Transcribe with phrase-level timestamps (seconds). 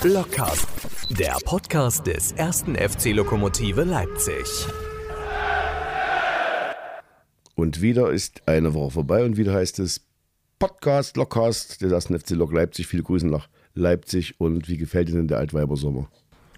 [0.00, 0.68] Blockcast,
[1.18, 4.44] der Podcast des ersten FC Lokomotive Leipzig.
[7.56, 10.06] Und wieder ist eine Woche vorbei und wieder heißt es
[10.60, 12.86] Podcast, Lockcast des ersten FC Lok Leipzig.
[12.86, 16.08] Viele Grüße nach Leipzig und wie gefällt Ihnen der Altweibersommer?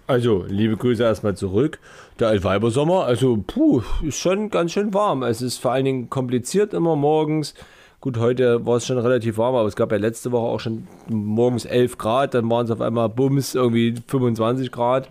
[0.05, 1.79] Also, liebe Grüße erstmal zurück.
[2.19, 5.23] Der Altweibersommer, also, puh, ist schon ganz schön warm.
[5.23, 7.55] Es ist vor allen Dingen kompliziert immer morgens.
[8.01, 10.87] Gut, heute war es schon relativ warm, aber es gab ja letzte Woche auch schon
[11.07, 15.07] morgens 11 Grad, dann waren es auf einmal Bums irgendwie 25 Grad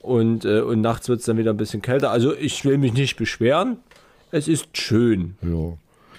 [0.00, 2.10] und, äh, und nachts wird es dann wieder ein bisschen kälter.
[2.10, 3.76] Also ich will mich nicht beschweren,
[4.30, 5.36] es ist schön.
[5.42, 5.74] Ja.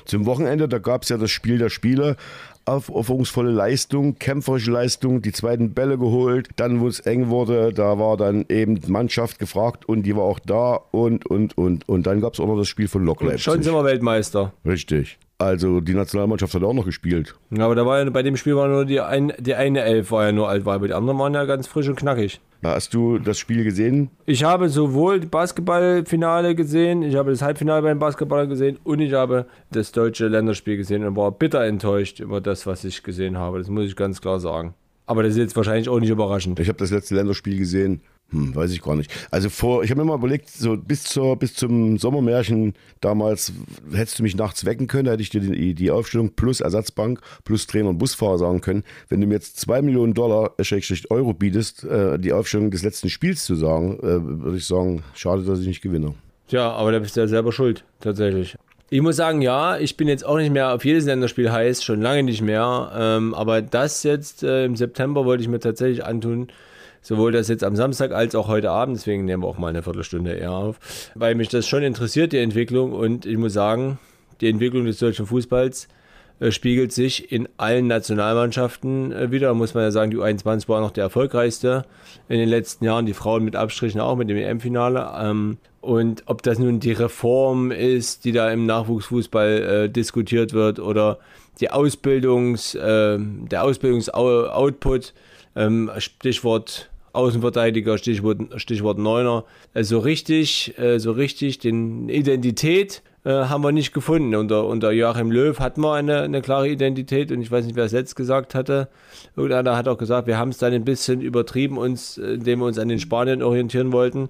[0.06, 2.16] Zum Wochenende, da gab es ja das Spiel der Spiele.
[2.66, 6.50] Aufopferungsvolle Leistung, kämpferische Leistung, die zweiten Bälle geholt.
[6.58, 10.40] Dann, wo es eng wurde, da war dann eben Mannschaft gefragt und die war auch
[10.40, 11.90] da und, und, und.
[11.90, 13.44] Und dann gab es auch noch das Spiel von Lok Leipzig.
[13.44, 14.54] Schon sind wir Weltmeister.
[14.64, 15.18] Richtig.
[15.44, 17.36] Also die Nationalmannschaft hat auch noch gespielt.
[17.52, 20.12] Ja, aber da war ja, bei dem Spiel war nur die, ein, die eine Elf
[20.12, 20.88] war ja nur Altweiber.
[20.88, 22.40] Die anderen waren ja ganz frisch und knackig.
[22.64, 24.10] Hast du das Spiel gesehen?
[24.26, 29.12] Ich habe sowohl das Basketballfinale gesehen, ich habe das Halbfinale beim Basketball gesehen und ich
[29.12, 33.58] habe das deutsche Länderspiel gesehen und war bitter enttäuscht über das, was ich gesehen habe.
[33.58, 34.76] Das muss ich ganz klar sagen.
[35.06, 36.58] Aber das ist jetzt wahrscheinlich auch nicht überraschend.
[36.62, 38.00] Ich habe das letzte Länderspiel gesehen.
[38.34, 39.12] Hm, weiß ich gar nicht.
[39.30, 43.54] Also vor, ich habe mir mal überlegt, so bis, zur, bis zum Sommermärchen damals
[43.94, 47.68] hättest du mich nachts wecken können, hätte ich dir die, die Aufstellung plus Ersatzbank plus
[47.68, 48.84] Trainer und Busfahrer sagen können.
[49.08, 52.82] Wenn du mir jetzt zwei Millionen Dollar, äh, Schrägstrich Euro bietest, äh, die Aufstellung des
[52.82, 56.16] letzten Spiels zu sagen, äh, würde ich sagen, schade, dass ich nicht gewinne.
[56.48, 58.58] Tja, aber da bist du ja selber schuld, tatsächlich.
[58.90, 62.02] Ich muss sagen, ja, ich bin jetzt auch nicht mehr auf jedes Länderspiel heiß, schon
[62.02, 62.92] lange nicht mehr.
[62.96, 66.48] Ähm, aber das jetzt äh, im September wollte ich mir tatsächlich antun.
[67.04, 69.84] Sowohl das jetzt am Samstag als auch heute Abend, deswegen nehmen wir auch mal eine
[69.84, 70.80] Viertelstunde eher auf,
[71.16, 72.94] weil mich das schon interessiert, die Entwicklung.
[72.94, 74.00] Und ich muss sagen,
[74.40, 75.90] die Entwicklung des deutschen Fußballs
[76.40, 79.54] äh, spiegelt sich in allen Nationalmannschaften äh, wieder.
[79.54, 81.84] Muss man ja sagen, die U21 war noch der erfolgreichste
[82.30, 85.12] in den letzten Jahren, die Frauen mit Abstrichen auch mit dem EM-Finale.
[85.20, 90.80] Ähm, und ob das nun die Reform ist, die da im Nachwuchsfußball äh, diskutiert wird
[90.80, 91.20] oder
[91.60, 95.14] die Ausbildungs, äh, der Ausbildungsoutput,
[95.56, 99.46] ähm, Stichwort Außenverteidiger, Stichwort, Stichwort Neuner.
[99.74, 104.36] Also richtig, äh, so richtig den Identität äh, haben wir nicht gefunden.
[104.36, 107.86] Unter, unter Joachim Löw hatten wir eine, eine klare Identität und ich weiß nicht, wer
[107.86, 108.90] es jetzt gesagt hatte.
[109.36, 112.80] Irgendeiner hat auch gesagt, wir haben es dann ein bisschen übertrieben, uns, indem wir uns
[112.80, 114.30] an den Spaniern orientieren wollten.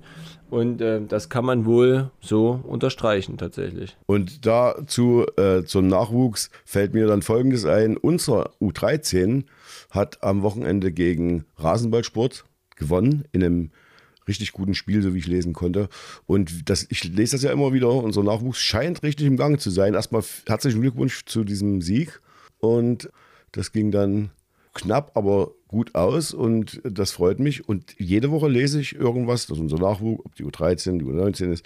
[0.50, 3.98] Und äh, das kann man wohl so unterstreichen tatsächlich.
[4.06, 7.98] Und dazu äh, zum Nachwuchs fällt mir dann Folgendes ein.
[7.98, 9.46] Unser U13
[9.90, 12.46] hat am Wochenende gegen Rasenballsport
[12.76, 13.72] gewonnen in einem
[14.28, 15.90] richtig guten Spiel, so wie ich lesen konnte.
[16.26, 17.90] Und das, ich lese das ja immer wieder.
[17.90, 19.94] Unser Nachwuchs scheint richtig im Gange zu sein.
[19.94, 22.22] Erstmal herzlichen Glückwunsch zu diesem Sieg.
[22.60, 23.10] Und
[23.52, 24.32] das ging dann
[24.74, 27.68] knapp, aber gut aus und das freut mich.
[27.68, 31.66] Und jede Woche lese ich irgendwas, dass unser Nachwuchs, ob die U13, die U19 ist,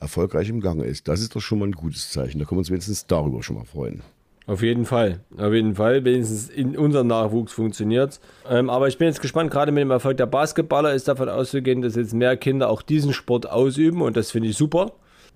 [0.00, 1.08] erfolgreich im Gange ist.
[1.08, 2.38] Das ist doch schon mal ein gutes Zeichen.
[2.38, 4.02] Da können wir uns wenigstens darüber schon mal freuen.
[4.46, 6.04] Auf jeden Fall, auf jeden Fall.
[6.04, 10.16] Wenigstens in unserem Nachwuchs funktioniert ähm, Aber ich bin jetzt gespannt, gerade mit dem Erfolg
[10.18, 14.30] der Basketballer ist davon auszugehen, dass jetzt mehr Kinder auch diesen Sport ausüben und das
[14.30, 14.92] finde ich super.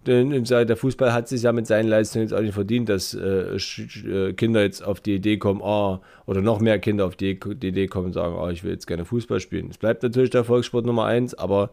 [0.06, 3.56] Denn der Fußball hat sich ja mit seinen Leistungen jetzt auch nicht verdient, dass äh,
[3.56, 7.86] äh, Kinder jetzt auf die Idee kommen, oh, oder noch mehr Kinder auf die, Idee
[7.86, 9.68] kommen und sagen, oh, ich will jetzt gerne Fußball spielen.
[9.68, 11.70] Es bleibt natürlich der Volkssport Nummer eins, aber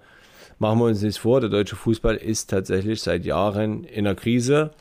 [0.59, 4.71] machen wir uns nichts vor, der deutsche Fußball ist tatsächlich seit Jahren in der Krise.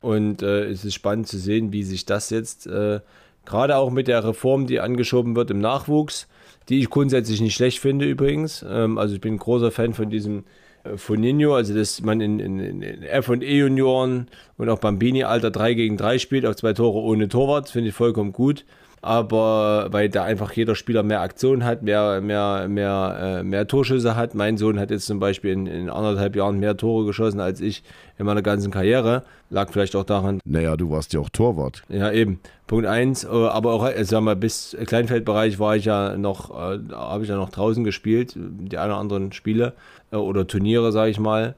[0.00, 3.00] Und äh, es ist spannend zu sehen, wie sich das jetzt, äh,
[3.44, 6.28] gerade auch mit der Reform, die angeschoben wird im Nachwuchs,
[6.68, 8.64] die ich grundsätzlich nicht schlecht finde übrigens.
[8.68, 10.44] Ähm, also ich bin ein großer Fan von diesem
[10.84, 15.74] äh, von Nino, also dass man in, in, in F- und auch Bambini Alter 3
[15.74, 18.64] gegen 3 spielt, auf zwei Tore ohne Torwart, finde ich vollkommen gut
[19.02, 24.16] aber weil da einfach jeder Spieler mehr Aktion hat, mehr, mehr, mehr, äh, mehr Torschüsse
[24.16, 24.34] hat.
[24.34, 27.82] Mein Sohn hat jetzt zum Beispiel in, in, anderthalb Jahren mehr Tore geschossen als ich
[28.18, 29.22] in meiner ganzen Karriere.
[29.50, 30.40] Lag vielleicht auch daran.
[30.44, 31.82] Naja, du warst ja auch Torwart.
[31.88, 32.40] Ja, eben.
[32.66, 33.24] Punkt eins.
[33.24, 37.28] Äh, aber auch, äh, sagen wir, bis Kleinfeldbereich war ich ja noch, äh, habe ich
[37.28, 39.74] ja noch draußen gespielt, die ein oder anderen Spiele
[40.10, 41.54] oder Turniere, sage ich mal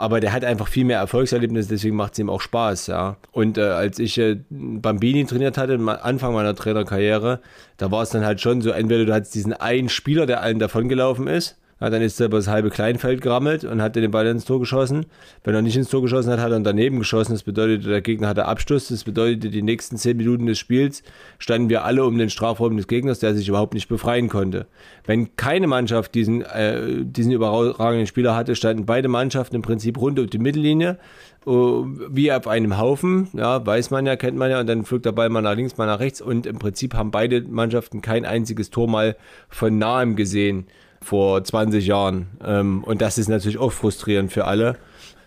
[0.00, 3.16] aber der hat einfach viel mehr Erfolgserlebnisse, deswegen macht es ihm auch Spaß, ja.
[3.32, 7.40] Und äh, als ich äh, Bambini trainiert hatte, Anfang meiner Trainerkarriere,
[7.76, 10.58] da war es dann halt schon so, entweder du hattest diesen einen Spieler, der allen
[10.58, 14.26] davongelaufen ist, Ja, dann ist er über das halbe Kleinfeld gerammelt und hat den Ball
[14.26, 15.06] ins Tor geschossen.
[15.44, 17.32] Wenn er nicht ins Tor geschossen hat, hat er daneben geschossen.
[17.32, 18.88] Das bedeutet, der Gegner hatte Abschluss.
[18.88, 21.02] Das bedeutet, die nächsten zehn Minuten des Spiels
[21.38, 24.66] standen wir alle um den Strafraum des Gegners, der sich überhaupt nicht befreien konnte.
[25.06, 30.18] Wenn keine Mannschaft diesen, äh, diesen überragenden Spieler hatte, standen beide Mannschaften im Prinzip rund
[30.18, 30.98] um die Mittellinie
[31.46, 35.02] uh, wie auf einem Haufen, ja, weiß man ja, kennt man ja, und dann flog
[35.02, 38.24] der Ball mal nach links, mal nach rechts und im Prinzip haben beide Mannschaften kein
[38.24, 39.16] einziges Tor mal
[39.48, 40.66] von nahem gesehen
[41.02, 42.28] vor 20 Jahren.
[42.44, 44.76] Ähm, und das ist natürlich auch frustrierend für alle.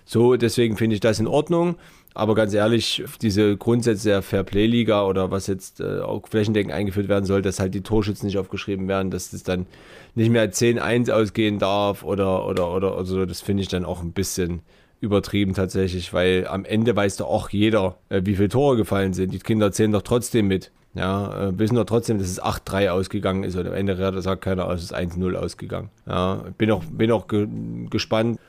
[0.05, 1.75] So, deswegen finde ich das in Ordnung.
[2.15, 7.25] Aber ganz ehrlich, diese Grundsätze der Fairplay-Liga oder was jetzt äh, auch flächendeckend eingeführt werden
[7.25, 9.65] soll, dass halt die Torschützen nicht aufgeschrieben werden, dass das dann
[10.13, 14.11] nicht mehr 10-1 ausgehen darf oder, oder, oder, also das finde ich dann auch ein
[14.11, 14.61] bisschen
[14.99, 19.33] übertrieben tatsächlich, weil am Ende weiß doch auch jeder, äh, wie viele Tore gefallen sind.
[19.33, 20.71] Die Kinder zählen doch trotzdem mit.
[20.95, 24.69] Ja, äh, wissen doch trotzdem, dass es 8-3 ausgegangen ist und am Ende sagt keiner,
[24.69, 25.89] es ist 1-0 ausgegangen.
[26.05, 27.47] Ja, bin auch, bin auch ge
[27.89, 28.39] gespannt.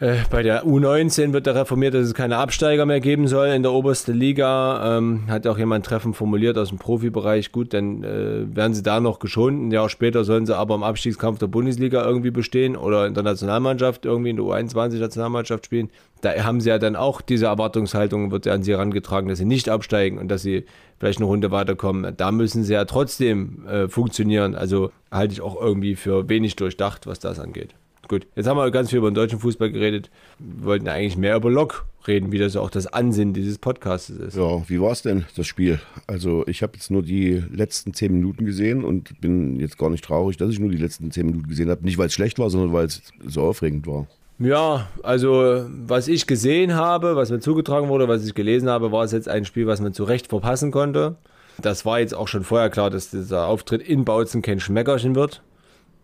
[0.00, 3.62] Äh, bei der U19 wird da reformiert, dass es keine Absteiger mehr geben soll in
[3.62, 4.98] der obersten Liga.
[4.98, 7.52] Ähm, hat auch jemand Treffen formuliert aus dem Profibereich.
[7.52, 9.68] Gut, dann äh, werden sie da noch geschont.
[9.68, 13.22] Ein Jahr später sollen sie aber im Abstiegskampf der Bundesliga irgendwie bestehen oder in der
[13.22, 15.90] Nationalmannschaft, irgendwie in der U21-Nationalmannschaft spielen.
[16.22, 19.68] Da haben sie ja dann auch diese Erwartungshaltung, wird an sie herangetragen, dass sie nicht
[19.68, 20.64] absteigen und dass sie
[20.98, 22.16] vielleicht eine Runde weiterkommen.
[22.16, 24.56] Da müssen sie ja trotzdem äh, funktionieren.
[24.56, 27.76] Also halte ich auch irgendwie für wenig durchdacht, was das angeht.
[28.08, 30.10] Gut, jetzt haben wir ganz viel über den deutschen Fußball geredet.
[30.38, 34.36] Wir wollten eigentlich mehr über Lok reden, wie das auch das Ansinnen dieses Podcasts ist.
[34.36, 35.80] Ja, wie war es denn, das Spiel?
[36.06, 40.04] Also, ich habe jetzt nur die letzten zehn Minuten gesehen und bin jetzt gar nicht
[40.04, 41.84] traurig, dass ich nur die letzten zehn Minuten gesehen habe.
[41.84, 44.06] Nicht, weil es schlecht war, sondern weil es so aufregend war.
[44.38, 49.04] Ja, also was ich gesehen habe, was mir zugetragen wurde, was ich gelesen habe, war
[49.04, 51.16] es jetzt ein Spiel, was man zu Recht verpassen konnte.
[51.62, 55.42] Das war jetzt auch schon vorher klar, dass dieser Auftritt in Bautzen kein Schmeckerchen wird.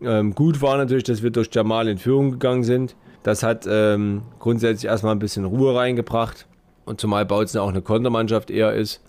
[0.01, 2.95] Ähm, gut war natürlich, dass wir durch Jamal in Führung gegangen sind.
[3.23, 6.47] Das hat ähm, grundsätzlich erstmal ein bisschen Ruhe reingebracht.
[6.85, 9.01] Und zumal Bautzen auch eine Kontermannschaft eher ist.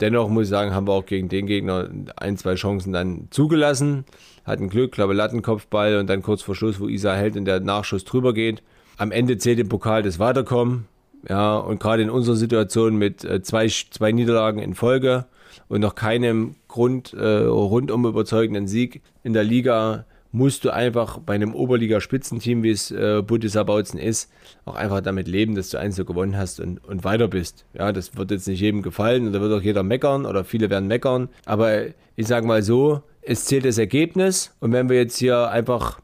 [0.00, 4.04] Dennoch muss ich sagen, haben wir auch gegen den Gegner ein, zwei Chancen dann zugelassen.
[4.44, 8.04] Hatten Glück, glaube Lattenkopfball und dann kurz vor Schluss, wo Isa hält und der Nachschuss
[8.04, 8.62] drüber geht.
[8.98, 10.86] Am Ende zählt im Pokal das Weiterkommen.
[11.28, 15.24] Ja, und gerade in unserer Situation mit äh, zwei, zwei Niederlagen in Folge
[15.68, 21.34] und noch keinem Grund äh, rundum überzeugenden Sieg in der Liga musst du einfach bei
[21.34, 24.30] einem Oberliga-Spitzenteam, wie es äh, Bautzen ist,
[24.64, 27.64] auch einfach damit leben, dass du eins so gewonnen hast und, und weiter bist.
[27.72, 30.70] Ja, das wird jetzt nicht jedem gefallen und da wird auch jeder meckern oder viele
[30.70, 31.28] werden meckern.
[31.46, 31.84] Aber
[32.16, 36.00] ich sage mal so, es zählt das Ergebnis und wenn wir jetzt hier einfach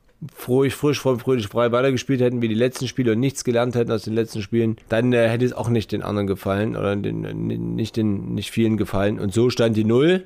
[0.46, 3.90] ruhig, frisch, voll, fröhlich, frei weitergespielt hätten wie die letzten Spiele und nichts gelernt hätten
[3.90, 7.74] aus den letzten Spielen, dann äh, hätte es auch nicht den anderen gefallen oder den,
[7.74, 9.18] nicht, den, nicht vielen gefallen.
[9.18, 10.24] Und so stand die Null.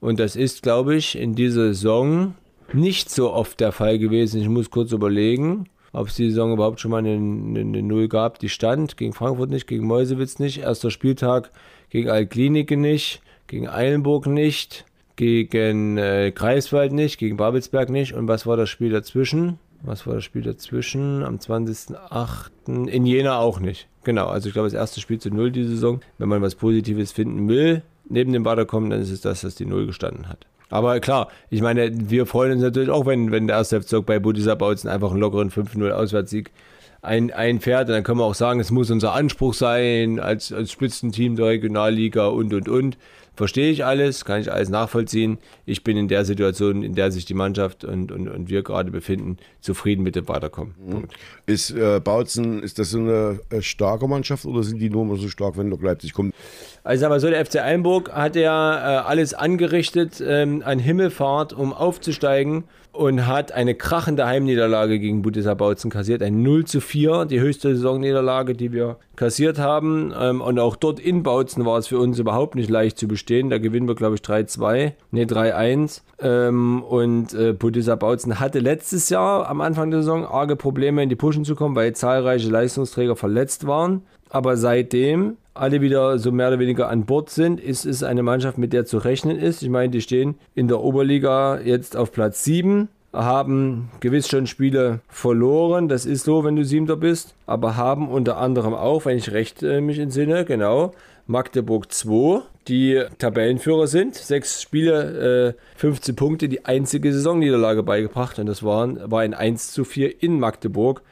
[0.00, 2.34] Und das ist, glaube ich, in dieser Saison
[2.74, 4.40] nicht so oft der Fall gewesen.
[4.40, 8.38] Ich muss kurz überlegen, ob es die Saison überhaupt schon mal eine, Null gab.
[8.38, 10.58] Die stand gegen Frankfurt nicht, gegen Mäusewitz nicht.
[10.58, 11.50] Erster Spieltag
[11.88, 14.84] gegen Altklinike nicht, gegen Eilenburg nicht,
[15.16, 18.14] gegen äh, Greifswald nicht, gegen Babelsberg nicht.
[18.14, 19.58] Und was war das Spiel dazwischen?
[19.82, 21.24] Was war das Spiel dazwischen?
[21.24, 22.88] Am 20.08.
[22.88, 23.88] in Jena auch nicht.
[24.04, 26.00] Genau, also ich glaube, das erste Spiel zu Null die Saison.
[26.18, 29.66] Wenn man was Positives finden will, neben dem Weiterkommen, dann ist es das, dass die
[29.66, 30.46] Null gestanden hat.
[30.70, 34.18] Aber klar, ich meine, wir freuen uns natürlich auch, wenn, wenn der erste FC bei
[34.18, 36.50] Budisa Bautzen einfach einen lockeren 5-0 Auswärtssieg
[37.02, 37.88] ein, einfährt.
[37.88, 41.46] Und dann können wir auch sagen, es muss unser Anspruch sein als, als Spitzenteam der
[41.46, 42.98] Regionalliga und, und, und.
[43.40, 45.38] Verstehe ich alles, kann ich alles nachvollziehen.
[45.64, 48.90] Ich bin in der Situation, in der sich die Mannschaft und, und, und wir gerade
[48.90, 50.74] befinden, zufrieden mit dem Weiterkommen.
[50.78, 51.04] Mhm.
[51.46, 55.16] Ist äh, Bautzen, ist das so eine äh, starke Mannschaft oder sind die nur mal
[55.16, 56.34] so stark, wenn noch Leipzig kommt?
[56.84, 61.72] Also aber so, der FC Einburg hat ja äh, alles angerichtet ähm, an Himmelfahrt, um
[61.72, 66.22] aufzusteigen und hat eine krachende Heimniederlage gegen Budisa Bautzen kassiert.
[66.22, 70.12] Ein 0 zu 4, die höchste Saisonniederlage, die wir kassiert haben.
[70.18, 73.50] Ähm, und auch dort in Bautzen war es für uns überhaupt nicht leicht zu bestehen.
[73.50, 76.02] Da gewinnen wir, glaube ich, 3-2, ne 3-1.
[76.20, 81.08] Ähm, und äh, Budisa Bautzen hatte letztes Jahr am Anfang der Saison arge Probleme in
[81.08, 84.02] die Pushen zu kommen, weil zahlreiche Leistungsträger verletzt waren.
[84.30, 88.58] Aber seitdem alle wieder so mehr oder weniger an Bord sind, ist es eine Mannschaft,
[88.58, 89.62] mit der zu rechnen ist.
[89.62, 95.00] Ich meine, die stehen in der Oberliga jetzt auf Platz 7, haben gewiss schon Spiele
[95.08, 95.88] verloren.
[95.88, 99.62] Das ist so, wenn du Siebter bist, aber haben unter anderem auch, wenn ich recht
[99.62, 100.92] äh, mich entsinne, genau,
[101.26, 104.14] Magdeburg 2, die Tabellenführer sind.
[104.14, 109.72] Sechs Spiele, äh, 15 Punkte, die einzige Saisonniederlage beigebracht und das waren, war ein 1
[109.72, 111.02] zu 4 in Magdeburg.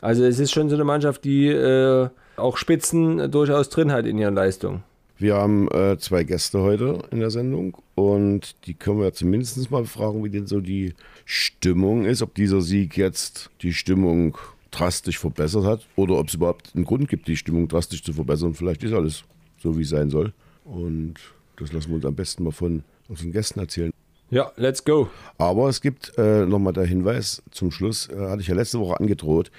[0.00, 4.18] Also es ist schon so eine Mannschaft, die äh, auch Spitzen durchaus drin hat in
[4.18, 4.82] ihren Leistungen.
[5.18, 9.82] Wir haben äh, zwei Gäste heute in der Sendung und die können wir zumindest mal
[9.82, 14.38] befragen, wie denn so die Stimmung ist, ob dieser Sieg jetzt die Stimmung
[14.70, 18.54] drastisch verbessert hat oder ob es überhaupt einen Grund gibt, die Stimmung drastisch zu verbessern.
[18.54, 19.24] Vielleicht ist alles
[19.60, 20.32] so, wie es sein soll.
[20.64, 21.14] Und
[21.56, 23.92] das lassen wir uns am besten mal von unseren Gästen erzählen.
[24.30, 25.08] Ja, let's go.
[25.38, 29.00] Aber es gibt äh, nochmal der Hinweis zum Schluss, äh, hatte ich ja letzte Woche
[29.00, 29.50] angedroht,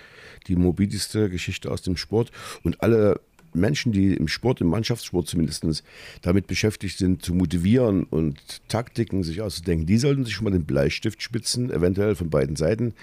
[0.47, 2.31] die morbideste Geschichte aus dem Sport.
[2.63, 3.19] Und alle
[3.53, 5.83] Menschen, die im Sport, im Mannschaftssport zumindest,
[6.21, 10.65] damit beschäftigt sind, zu motivieren und Taktiken sich auszudenken, die sollten sich schon mal den
[10.65, 12.93] Bleistift spitzen, eventuell von beiden Seiten.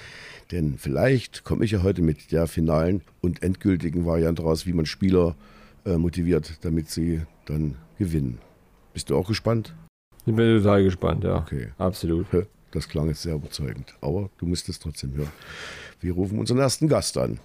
[0.53, 4.87] Denn vielleicht komme ich ja heute mit der finalen und endgültigen Variante raus, wie man
[4.87, 5.35] Spieler
[5.85, 8.39] äh, motiviert, damit sie dann gewinnen.
[8.93, 9.75] Bist du auch gespannt?
[10.25, 11.39] Ich bin total gespannt, ja.
[11.39, 11.69] Okay.
[11.79, 12.27] Absolut.
[12.77, 13.95] Das klang jetzt sehr überzeugend.
[14.03, 15.33] Aber du musst es trotzdem hören.
[16.03, 17.41] Wir rufen unseren ersten Gast an.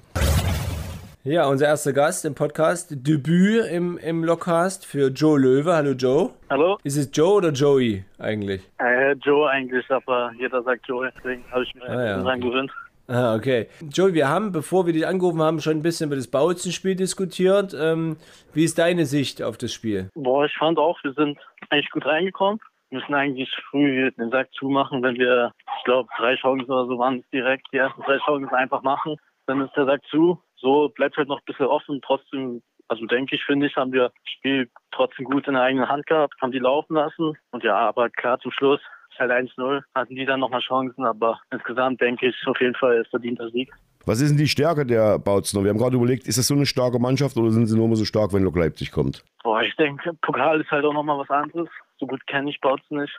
[1.24, 5.74] Ja, unser erster Gast im Podcast, Debüt im, im Lockcast für Joe Löwe.
[5.74, 6.32] Hallo Joe.
[6.50, 6.80] Hallo?
[6.84, 8.62] Ist es Joe oder Joey eigentlich?
[8.80, 12.72] Äh, Joe eigentlich, aber jeder sagt Joe, deswegen habe ich mir Ah, ja, dran gewöhnt.
[13.08, 13.68] Ah, okay.
[13.90, 17.74] Joey, wir haben, bevor wir dich angerufen haben, schon ein bisschen über das Bautzen-Spiel diskutiert.
[17.80, 18.18] Ähm,
[18.54, 20.10] wie ist deine Sicht auf das Spiel?
[20.14, 21.38] Boah, ich fand auch, wir sind
[21.70, 22.60] eigentlich gut reingekommen.
[22.92, 27.00] Wir müssen eigentlich früh den Sack zumachen, wenn wir, ich glaube, drei Chancen oder so
[27.00, 27.68] waren es direkt.
[27.72, 29.16] Die ersten drei Chancen einfach machen.
[29.48, 30.42] Dann ist der Sack zu.
[30.58, 32.02] So bleibt halt noch ein bisschen offen.
[32.06, 35.88] Trotzdem, also denke ich, finde ich, haben wir das Spiel trotzdem gut in der eigenen
[35.88, 37.38] Hand gehabt, haben die laufen lassen.
[37.52, 41.06] Und ja, aber klar zum Schluss ist halt 1-0, hatten die dann nochmal Chancen.
[41.06, 43.72] Aber insgesamt denke ich, auf jeden Fall ist verdienter Sieg.
[44.06, 45.64] Was ist denn die Stärke der Bautzner?
[45.64, 47.96] Wir haben gerade überlegt, ist das so eine starke Mannschaft oder sind sie nur mal
[47.96, 49.24] so stark, wenn Lok Leipzig kommt?
[49.44, 51.70] Boah, ich denke, Pokal ist halt auch nochmal was anderes.
[52.02, 53.16] So gut kenne ich Bautzen nicht.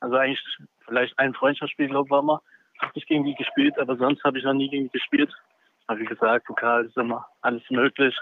[0.00, 0.44] Also eigentlich
[0.84, 2.40] vielleicht ein Freundschaftsspiel, glaube ich, war mal.
[2.80, 5.32] Habe ich gegen die gespielt, aber sonst habe ich noch nie gegen die gespielt.
[5.86, 8.18] Aber wie gesagt, Pokal ist immer alles möglich.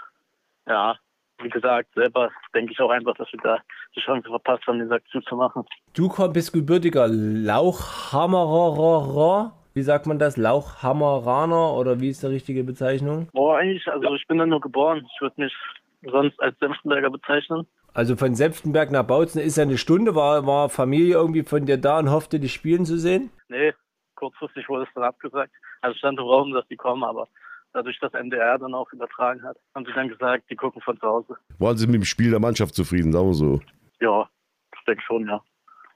[0.67, 0.95] Ja,
[1.41, 3.57] wie gesagt, selber denke ich auch einfach, dass wir da
[3.95, 5.65] die Chance verpasst haben, den Sack zuzumachen.
[5.95, 9.53] Du bist gebürtiger Lauchhammerer.
[9.73, 10.37] Wie sagt man das?
[10.37, 13.27] Lauchhammeraner oder wie ist die richtige Bezeichnung?
[13.33, 15.07] Boah, eigentlich, also ich bin da nur geboren.
[15.15, 15.55] Ich würde mich
[16.03, 17.65] sonst als Senftenberger bezeichnen.
[17.99, 20.15] Also von Senftenberg nach Bautzen ist ja eine Stunde.
[20.15, 23.29] War, war Familie irgendwie von dir da und hoffte, dich spielen zu sehen?
[23.49, 23.73] Nee,
[24.15, 25.51] kurzfristig wurde es dann abgesagt.
[25.81, 27.27] Also es stand im Raum, dass die kommen, aber
[27.73, 31.05] dadurch, dass NDR dann auch übertragen hat, haben sie dann gesagt, die gucken von zu
[31.05, 31.35] Hause.
[31.57, 33.59] Waren sie mit dem Spiel der Mannschaft zufrieden, sagen wir so?
[33.99, 34.29] Ja,
[34.73, 35.41] ich denke schon, ja.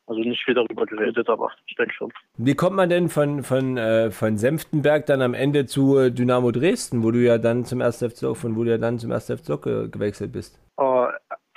[0.05, 2.11] Also nicht viel darüber geredet, aber ich denke schon.
[2.35, 6.51] Wie kommt man denn von, von, äh, von Senftenberg dann am Ende zu äh, Dynamo
[6.51, 7.99] Dresden, wo du ja dann zum 1.
[7.99, 9.27] FC von wo du ja dann zum 1.
[9.27, 10.59] FC ge gewechselt bist?
[10.77, 11.07] Äh,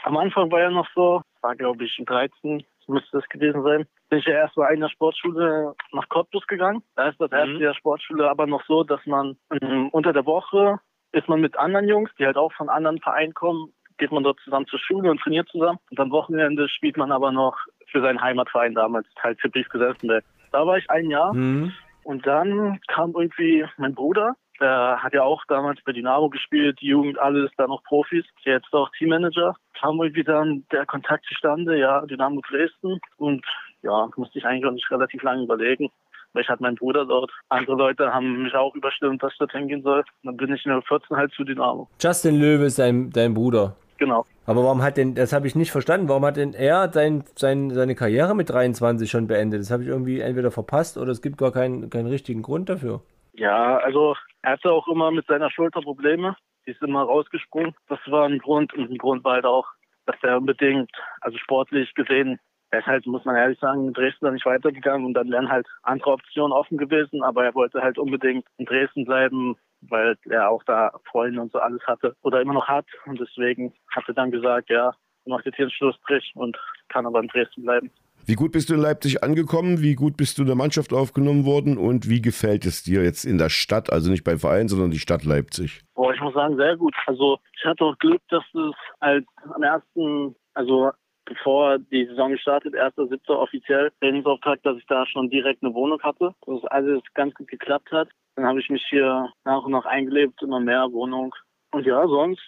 [0.06, 4.20] am Anfang war ja noch so, war glaube ich 13, müsste es gewesen sein, bin
[4.20, 6.82] ich ja erst bei einer Sportschule nach Cottbus gegangen.
[6.94, 10.78] Da ist das erste Jahr Sportschule aber noch so, dass man ähm, unter der Woche
[11.10, 14.38] ist man mit anderen Jungs, die halt auch von anderen Vereinen kommen, geht man dort
[14.40, 15.78] zusammen zur Schule und trainiert zusammen.
[15.90, 17.56] Und am Wochenende spielt man aber noch
[17.90, 20.24] für seinen Heimatverein damals, halt für Brief Senftenberg.
[20.52, 21.32] Da war ich ein Jahr.
[21.34, 21.72] Mhm.
[22.04, 26.88] Und dann kam irgendwie mein Bruder, der hat ja auch damals bei Dynamo gespielt, die
[26.88, 29.56] Jugend, alles, da noch Profis, jetzt auch Teammanager.
[29.78, 33.00] Kam irgendwie dann der Kontakt zustande, ja, Dynamo Dresden.
[33.16, 33.44] Und
[33.82, 35.90] ja, musste ich eigentlich auch nicht relativ lange überlegen.
[36.32, 37.30] Vielleicht hat mein Bruder dort.
[37.48, 40.04] Andere Leute haben mich auch überstimmt, dass ich dort hingehen soll.
[40.22, 41.88] Dann bin ich in der 14 halt zu Dynamo.
[42.00, 43.76] Justin Löwe ist dein, dein Bruder.
[43.98, 44.26] Genau.
[44.44, 47.70] Aber warum hat denn, das habe ich nicht verstanden, warum hat denn er sein, sein,
[47.70, 49.60] seine Karriere mit 23 schon beendet?
[49.60, 53.00] Das habe ich irgendwie entweder verpasst oder es gibt gar keinen, keinen richtigen Grund dafür.
[53.36, 56.36] Ja, also er hatte auch immer mit seiner Schulter Probleme.
[56.66, 57.74] Die ist immer rausgesprungen.
[57.88, 59.66] Das war ein Grund und ein Grund war halt auch,
[60.06, 60.90] dass er unbedingt,
[61.20, 62.40] also sportlich gesehen,
[62.70, 65.66] er ist halt, muss man ehrlich sagen, in Dresden nicht weitergegangen und dann wären halt
[65.82, 70.64] andere Optionen offen gewesen, aber er wollte halt unbedingt in Dresden bleiben, weil er auch
[70.64, 74.32] da Freunde und so alles hatte oder immer noch hat und deswegen hat er dann
[74.32, 77.90] gesagt, ja, er macht jetzt hier einen Schlussstrich und kann aber in Dresden bleiben.
[78.28, 79.82] Wie gut bist du in Leipzig angekommen?
[79.82, 81.78] Wie gut bist du in der Mannschaft aufgenommen worden?
[81.78, 84.98] Und wie gefällt es dir jetzt in der Stadt, also nicht beim Verein, sondern die
[84.98, 85.82] Stadt Leipzig?
[85.94, 86.92] Boah, ich muss sagen, sehr gut.
[87.06, 90.90] Also ich hatte auch Glück, dass es als am ersten, also
[91.24, 93.30] bevor die Saison gestartet, 1.7.
[93.30, 97.92] offiziell Trainingsauftrag, dass ich da schon direkt eine Wohnung hatte, dass alles ganz gut geklappt
[97.92, 98.08] hat.
[98.34, 101.32] Dann habe ich mich hier nach und nach eingelebt, immer mehr Wohnung.
[101.76, 102.40] Und ja, sonst,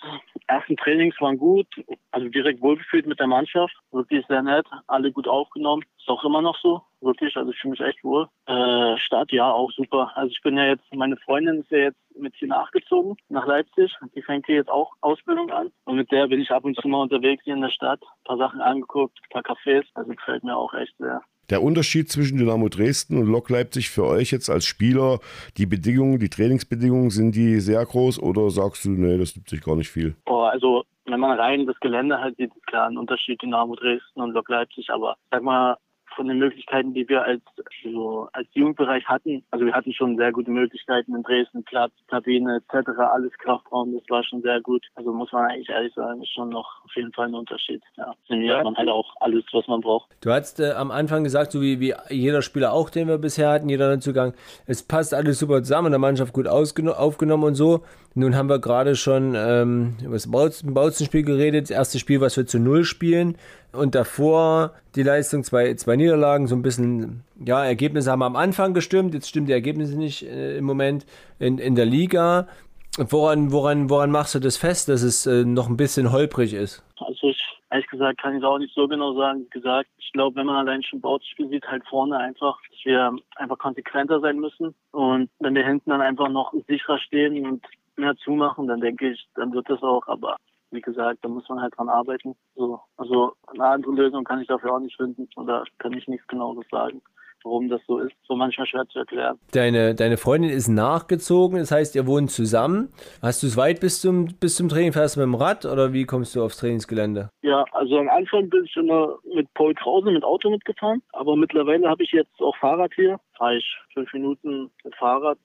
[0.47, 1.67] ersten Trainings waren gut,
[2.13, 6.41] also direkt wohlgefühlt mit der Mannschaft, wirklich sehr nett, alle gut aufgenommen, ist auch immer
[6.41, 8.27] noch so, wirklich, also ich fühle mich echt wohl.
[8.47, 10.13] Äh, Stadt, ja, auch super.
[10.15, 13.95] Also ich bin ja jetzt, meine Freundin ist ja jetzt mit hier nachgezogen, nach Leipzig,
[14.15, 15.73] die fängt hier jetzt auch Ausbildung an.
[15.85, 18.25] Und mit der bin ich ab und zu mal unterwegs hier in der Stadt, ein
[18.25, 21.21] paar Sachen angeguckt, ein paar Cafés, also gefällt mir auch echt sehr.
[21.51, 25.19] Der Unterschied zwischen Dynamo Dresden und Lok Leipzig für euch jetzt als Spieler,
[25.57, 29.63] die Bedingungen, die Trainingsbedingungen, sind die sehr groß oder sagst du, nee, das gibt sich
[29.63, 30.15] gar nicht viel?
[30.27, 34.21] Boah, also wenn man rein das Gelände halt sieht, ist klar ein Unterschied Dynamo Dresden
[34.21, 35.79] und Lok Leipzig, aber sag mal,
[36.19, 37.41] von den Möglichkeiten, die wir als,
[37.85, 39.45] so, als Jugendbereich hatten.
[39.53, 44.03] Also wir hatten schon sehr gute Möglichkeiten in Dresden, Platz, Kabine etc., alles Kraftraum, das
[44.11, 44.85] war schon sehr gut.
[44.97, 47.81] Also muss man eigentlich ehrlich sagen, ist schon noch auf jeden Fall ein Unterschied.
[47.97, 50.11] Ja, hier hat man halt auch alles, was man braucht.
[50.21, 53.51] Du hast äh, am Anfang gesagt, so wie, wie jeder Spieler auch, den wir bisher
[53.51, 54.35] hatten, jeder Zugang,
[54.67, 57.85] es passt alles super zusammen, der Mannschaft gut aufgenommen und so.
[58.19, 62.47] Nun haben wir gerade schon ähm, über das Bautzen-Spiel geredet, das erste Spiel, was wir
[62.47, 63.37] zu Null spielen
[63.71, 68.75] und davor die Leistung, zwei, zwei Niederlagen, so ein bisschen, ja, Ergebnisse haben am Anfang
[68.75, 71.07] gestimmt, jetzt stimmen die Ergebnisse nicht äh, im Moment
[71.39, 72.49] in, in der Liga.
[72.97, 76.83] Woran, woran, woran machst du das fest, dass es äh, noch ein bisschen holprig ist?
[76.97, 79.45] Also ich, ehrlich gesagt, kann ich auch nicht so genau sagen.
[79.45, 83.13] Wie gesagt, ich glaube, wenn man allein schon Bautspiel sieht, halt vorne einfach, dass wir
[83.37, 84.75] einfach konsequenter sein müssen.
[84.91, 87.65] Und wenn wir hinten dann einfach noch sicherer stehen und
[87.99, 90.07] mehr zumachen, dann denke ich, dann wird das auch.
[90.07, 90.37] Aber
[90.71, 92.35] wie gesagt, da muss man halt dran arbeiten.
[92.55, 96.27] So, also eine andere Lösung kann ich dafür auch nicht finden oder kann ich nichts
[96.27, 97.03] genaues sagen
[97.45, 98.15] warum das so ist.
[98.27, 99.39] So manchmal schwer zu erklären.
[99.53, 102.89] Deine, deine Freundin ist nachgezogen, das heißt, ihr wohnt zusammen.
[103.23, 104.93] Hast du es weit bis zum, bis zum Training?
[104.93, 107.31] Fährst du mit dem Rad oder wie kommst du aufs Trainingsgelände?
[107.43, 111.89] Ja, also am Anfang bin ich immer mit Paul Krause mit Auto mitgefahren, aber mittlerweile
[111.89, 113.19] habe ich jetzt auch Fahrrad hier.
[113.37, 115.39] Fahre ich fünf Minuten mit Fahrrad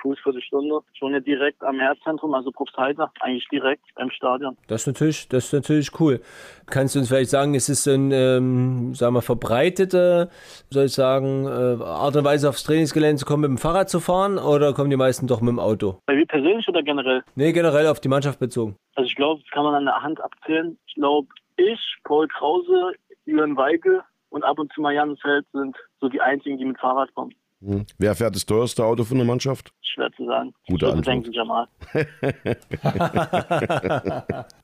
[0.00, 0.80] Fuß für die Stunde.
[0.98, 4.56] Schon ja direkt am Herzzentrum, also Propstheiter, eigentlich direkt beim Stadion.
[4.68, 6.20] Das ist natürlich, das ist natürlich cool.
[6.66, 10.30] Kannst du uns vielleicht sagen, ist es ein, ähm, sagen wir, verbreitete,
[10.70, 14.00] soll ich sagen, äh, Art und Weise aufs Trainingsgelände zu kommen, mit dem Fahrrad zu
[14.00, 15.98] fahren oder kommen die meisten doch mit dem Auto?
[16.06, 17.22] Bei mir persönlich oder generell?
[17.34, 18.76] Nee, generell auf die Mannschaft bezogen.
[18.94, 20.78] Also ich glaube, das kann man an der Hand abzählen.
[20.86, 22.92] Ich glaube, ich, Paul Krause,
[23.24, 26.78] Jürgen Weige und ab und zu mal Jan Feld sind so die einzigen, die mit
[26.78, 27.34] Fahrrad kommen.
[27.62, 27.86] Hm.
[27.98, 29.72] Wer fährt das teuerste Auto von der Mannschaft?
[29.80, 30.52] Schwer zu sagen.
[30.68, 31.06] Gute Antwort.
[31.06, 31.66] Denken, Jamal.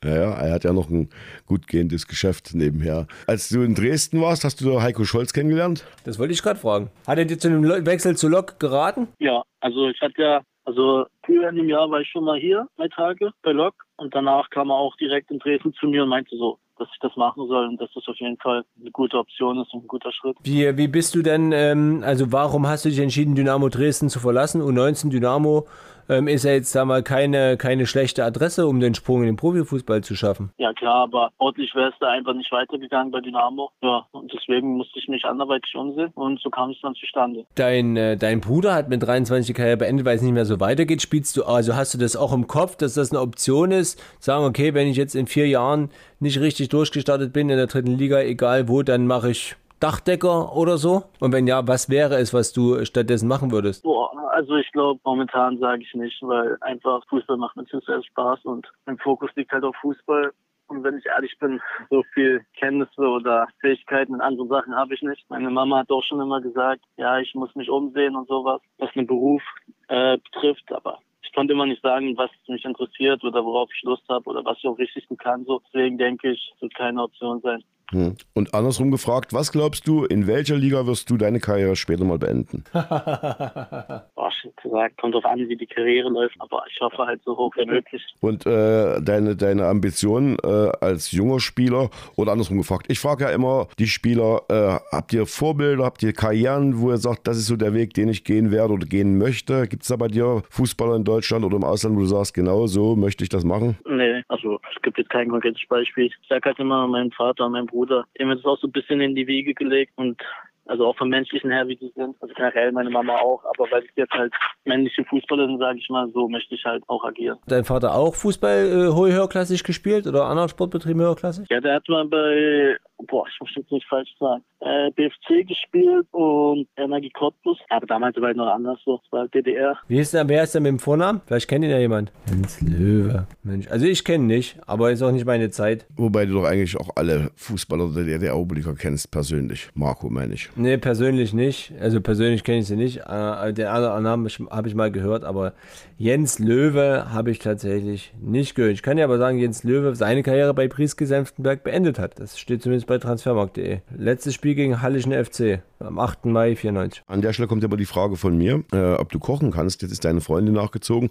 [0.05, 1.09] ja, er hat ja noch ein
[1.47, 3.07] gut gehendes Geschäft nebenher.
[3.27, 5.87] Als du in Dresden warst, hast du da Heiko Scholz kennengelernt?
[6.05, 6.91] Das wollte ich gerade fragen.
[7.07, 9.09] Hat er dir zu einem Wechsel zu Lok geraten?
[9.19, 12.67] Ja, also ich hatte ja, also früher in dem Jahr war ich schon mal hier,
[12.77, 16.11] drei Tage bei Lok und danach kam er auch direkt in Dresden zu mir und
[16.11, 19.19] meinte so, dass ich das machen soll und dass das auf jeden Fall eine gute
[19.19, 20.37] Option ist und ein guter Schritt.
[20.43, 24.21] Wie, wie bist du denn, ähm, also warum hast du dich entschieden, Dynamo Dresden zu
[24.21, 24.63] verlassen?
[24.63, 25.67] U19 Dynamo
[26.09, 29.37] ähm, ist ja jetzt da mal keine, keine schlechte Adresse, um den Sprung in den
[29.37, 30.51] Profifußball zu schaffen.
[30.59, 33.71] Ja klar, aber ordentlich wäre es da einfach nicht weitergegangen bei Dynamo.
[33.83, 37.45] Ja, und deswegen musste ich mich anderweitig umsehen und so kam es dann zustande.
[37.55, 40.61] Dein, äh, dein Bruder hat mit 23 die Karriere beendet, weil es nicht mehr so
[40.61, 41.03] weitergeht.
[41.03, 44.03] Spielst du, also hast du das auch im Kopf, dass das eine Option ist?
[44.21, 47.99] Sagen, okay, wenn ich jetzt in vier Jahren nicht richtig durchgestartet bin in der dritten
[47.99, 51.05] Liga, egal wo, dann mache ich Dachdecker oder so?
[51.21, 53.83] Und wenn ja, was wäre es, was du stattdessen machen würdest?
[53.83, 58.45] Boah, also ich glaube, momentan sage ich nicht, weil einfach Fußball macht mir sehr Spaß
[58.45, 60.33] und mein Fokus liegt halt auf Fußball.
[60.69, 65.03] Und wenn ich ehrlich bin, so viel Kenntnisse oder Fähigkeiten in anderen Sachen habe ich
[65.03, 65.29] nicht.
[65.29, 68.91] Meine Mama hat auch schon immer gesagt, ja, ich muss mich umsehen und sowas, was
[68.93, 69.43] den Beruf
[69.89, 70.73] äh, betrifft.
[70.73, 74.45] Aber ich konnte immer nicht sagen, was mich interessiert oder worauf ich Lust habe oder
[74.45, 75.45] was ich auch richtig kann.
[75.45, 77.63] So, deswegen denke ich, es wird keine Option sein.
[77.93, 78.17] Hm.
[78.35, 82.19] Und andersrum gefragt, was glaubst du, in welcher Liga wirst du deine Karriere später mal
[82.19, 82.65] beenden?
[82.73, 87.53] Boah, gesagt, kommt drauf an, wie die Karriere läuft, aber ich hoffe halt so hoch
[87.57, 88.03] wie möglich.
[88.21, 93.31] Und äh, deine, deine Ambition äh, als junger Spieler oder andersrum gefragt, ich frage ja
[93.31, 97.47] immer die Spieler, äh, habt ihr Vorbilder, habt ihr Karrieren, wo ihr sagt, das ist
[97.47, 99.69] so der Weg, den ich gehen werde oder gehen möchte?
[99.69, 102.67] Gibt es da bei dir Fußballer in Deutschland oder im Ausland, wo du sagst, genau
[102.67, 103.77] so möchte ich das machen?
[103.87, 106.07] Nee, also es gibt jetzt kein konkretes Beispiel.
[106.07, 108.69] Ich sage halt immer, mein Vater und mein Bruder Bruder, dem hat es auch so
[108.69, 110.23] ein bisschen in die Wiege gelegt und
[110.67, 112.17] also auch vom menschlichen her, wie die sind.
[112.21, 114.33] Also generell meine Mama auch, aber weil ich jetzt halt
[114.65, 117.39] männliche Fußballer sind, sage ich mal, so möchte ich halt auch agieren.
[117.47, 121.47] Dein Vater auch Fußball äh, höherklassig gespielt oder anderen Sportbetrieben höherklassig?
[121.51, 126.07] Ja, der hat mal bei, boah, ich muss jetzt nicht falsch sagen, äh, BFC gespielt
[126.13, 127.59] und Energie Cottbus.
[127.71, 129.77] Aber damals war es noch anders so, es war DDR.
[129.89, 131.21] Wie ist denn, wer ist denn mit dem Vornamen?
[131.27, 132.13] Vielleicht kennt ihn ja jemand.
[132.29, 133.27] Jens Löwe.
[133.43, 135.87] Mensch, also ich kenne nicht, aber ist auch nicht meine Zeit.
[135.97, 139.69] Wobei du doch eigentlich auch alle Fußballer der DDR-Oberliga kennst, persönlich.
[139.75, 140.52] Marco, meine ich.
[140.55, 141.73] Nee, persönlich nicht.
[141.81, 142.99] Also persönlich kenne ich sie nicht.
[143.07, 145.55] Äh, den anderen Namen habe ich mal gehört, aber
[145.97, 148.75] Jens Löwe habe ich tatsächlich nicht gehört.
[148.75, 152.19] Ich kann ja aber sagen, Jens Löwe seine Karriere bei Prieske Senftenberg beendet hat.
[152.21, 153.81] Das steht zumindest bei transfermarkt.de.
[153.97, 156.27] Letztes Spiel gegen Hallischen FC am 8.
[156.27, 157.03] Mai 94.
[157.07, 159.83] An der Stelle kommt aber die Frage von mir, äh, ob du kochen kannst.
[159.83, 161.11] Jetzt ist deine Freundin nachgezogen,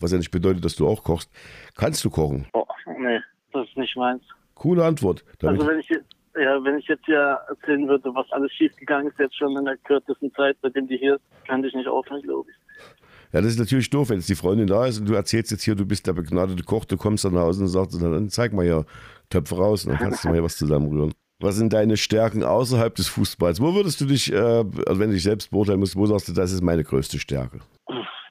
[0.00, 1.30] was ja nicht bedeutet, dass du auch kochst.
[1.76, 2.46] Kannst du kochen?
[2.54, 2.64] Oh,
[2.98, 3.20] nee,
[3.52, 4.22] das ist nicht meins.
[4.54, 5.24] Coole Antwort.
[5.38, 5.88] Damit also wenn ich
[6.34, 9.76] ja, wenn ich jetzt ja erzählen würde, was alles schiefgegangen ist, jetzt schon in der
[9.78, 12.56] kürzesten Zeit, seitdem die hier ist, kann ich nicht aufhören, glaube ich.
[13.32, 15.62] Ja, das ist natürlich doof, wenn jetzt die Freundin da ist und du erzählst jetzt
[15.62, 18.52] hier, du bist der begnadete Koch, du kommst dann nach Hause und sagst, dann zeig
[18.52, 18.84] mal hier
[19.28, 21.12] Töpfe raus, dann kannst du mal hier was zusammenrühren.
[21.38, 23.60] Was sind deine Stärken außerhalb des Fußballs?
[23.62, 26.32] Wo würdest du dich, äh, also wenn du dich selbst beurteilen musst, wo sagst du,
[26.32, 27.60] das ist meine größte Stärke?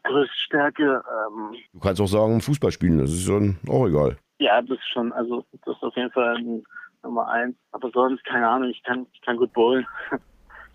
[0.03, 4.17] Größte Stärke, ähm, Du kannst auch sagen, Fußball spielen, das ist schon auch egal.
[4.39, 6.63] ja, das ist schon, also das ist auf jeden Fall ein
[7.03, 7.55] Nummer eins.
[7.71, 9.85] Aber sonst, keine Ahnung, ich kann, ich kann gut bowlen.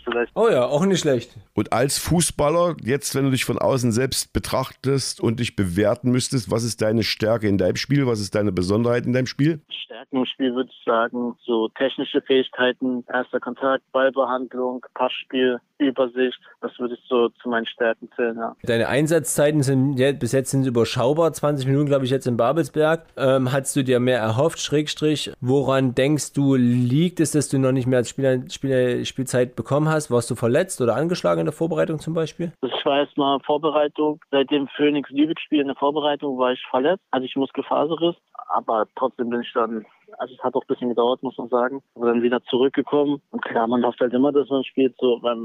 [0.05, 1.35] Vielleicht Oh ja, auch nicht schlecht.
[1.55, 6.51] Und als Fußballer, jetzt, wenn du dich von außen selbst betrachtest und dich bewerten müsstest,
[6.51, 8.07] was ist deine Stärke in deinem Spiel?
[8.07, 9.61] Was ist deine Besonderheit in deinem Spiel?
[9.71, 16.79] Stärken im Spiel würde ich sagen, so technische Fähigkeiten, erster Kontakt, Ballbehandlung, Passspiel, Übersicht, das
[16.79, 18.57] würde ich so zu meinen Stärken zählen, ja.
[18.62, 23.07] Deine Einsatzzeiten sind ja, bis jetzt sind überschaubar, 20 Minuten, glaube ich, jetzt in Babelsberg.
[23.17, 25.33] Ähm, hast du dir mehr erhofft, Schrägstrich?
[25.40, 29.88] Woran denkst du, liegt es, dass du noch nicht mehr als Spieler, Spieler Spielzeit bekommen
[29.88, 29.94] hast?
[30.11, 32.53] Warst du verletzt oder angeschlagen in der Vorbereitung zum Beispiel?
[32.61, 36.63] Also ich war erstmal Vorbereitung, seit dem Phoenix Lübeck Spiel in der Vorbereitung war ich
[36.69, 38.17] verletzt, hatte ich Muskelfaserriss,
[38.49, 39.87] aber trotzdem bin ich dann,
[40.19, 43.23] also es hat auch ein bisschen gedauert, muss man sagen, aber dann wieder zurückgekommen.
[43.31, 45.37] Und klar, man hofft halt immer, dass man spielt, so, weil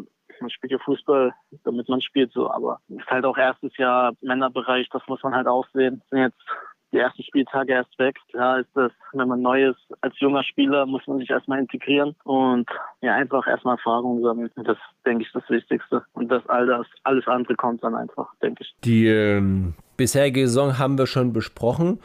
[0.42, 1.34] man spielt ja Fußball,
[1.64, 5.36] damit man spielt, so, aber es ist halt auch erstes Jahr Männerbereich, das muss man
[5.36, 6.02] halt auch sehen.
[6.12, 6.38] Jetzt
[6.91, 8.17] die ersten Spieltage erst weg.
[8.32, 12.15] Klar ist das, wenn man neu ist, als junger Spieler muss man sich erstmal integrieren
[12.23, 12.67] und
[13.02, 14.49] ja, einfach erstmal Erfahrung sammeln.
[14.56, 16.04] Das denke ich das Wichtigste.
[16.13, 18.73] Und das all das, alles andere kommt dann einfach, denke ich.
[18.84, 21.99] Die ähm, bisherige Saison haben wir schon besprochen.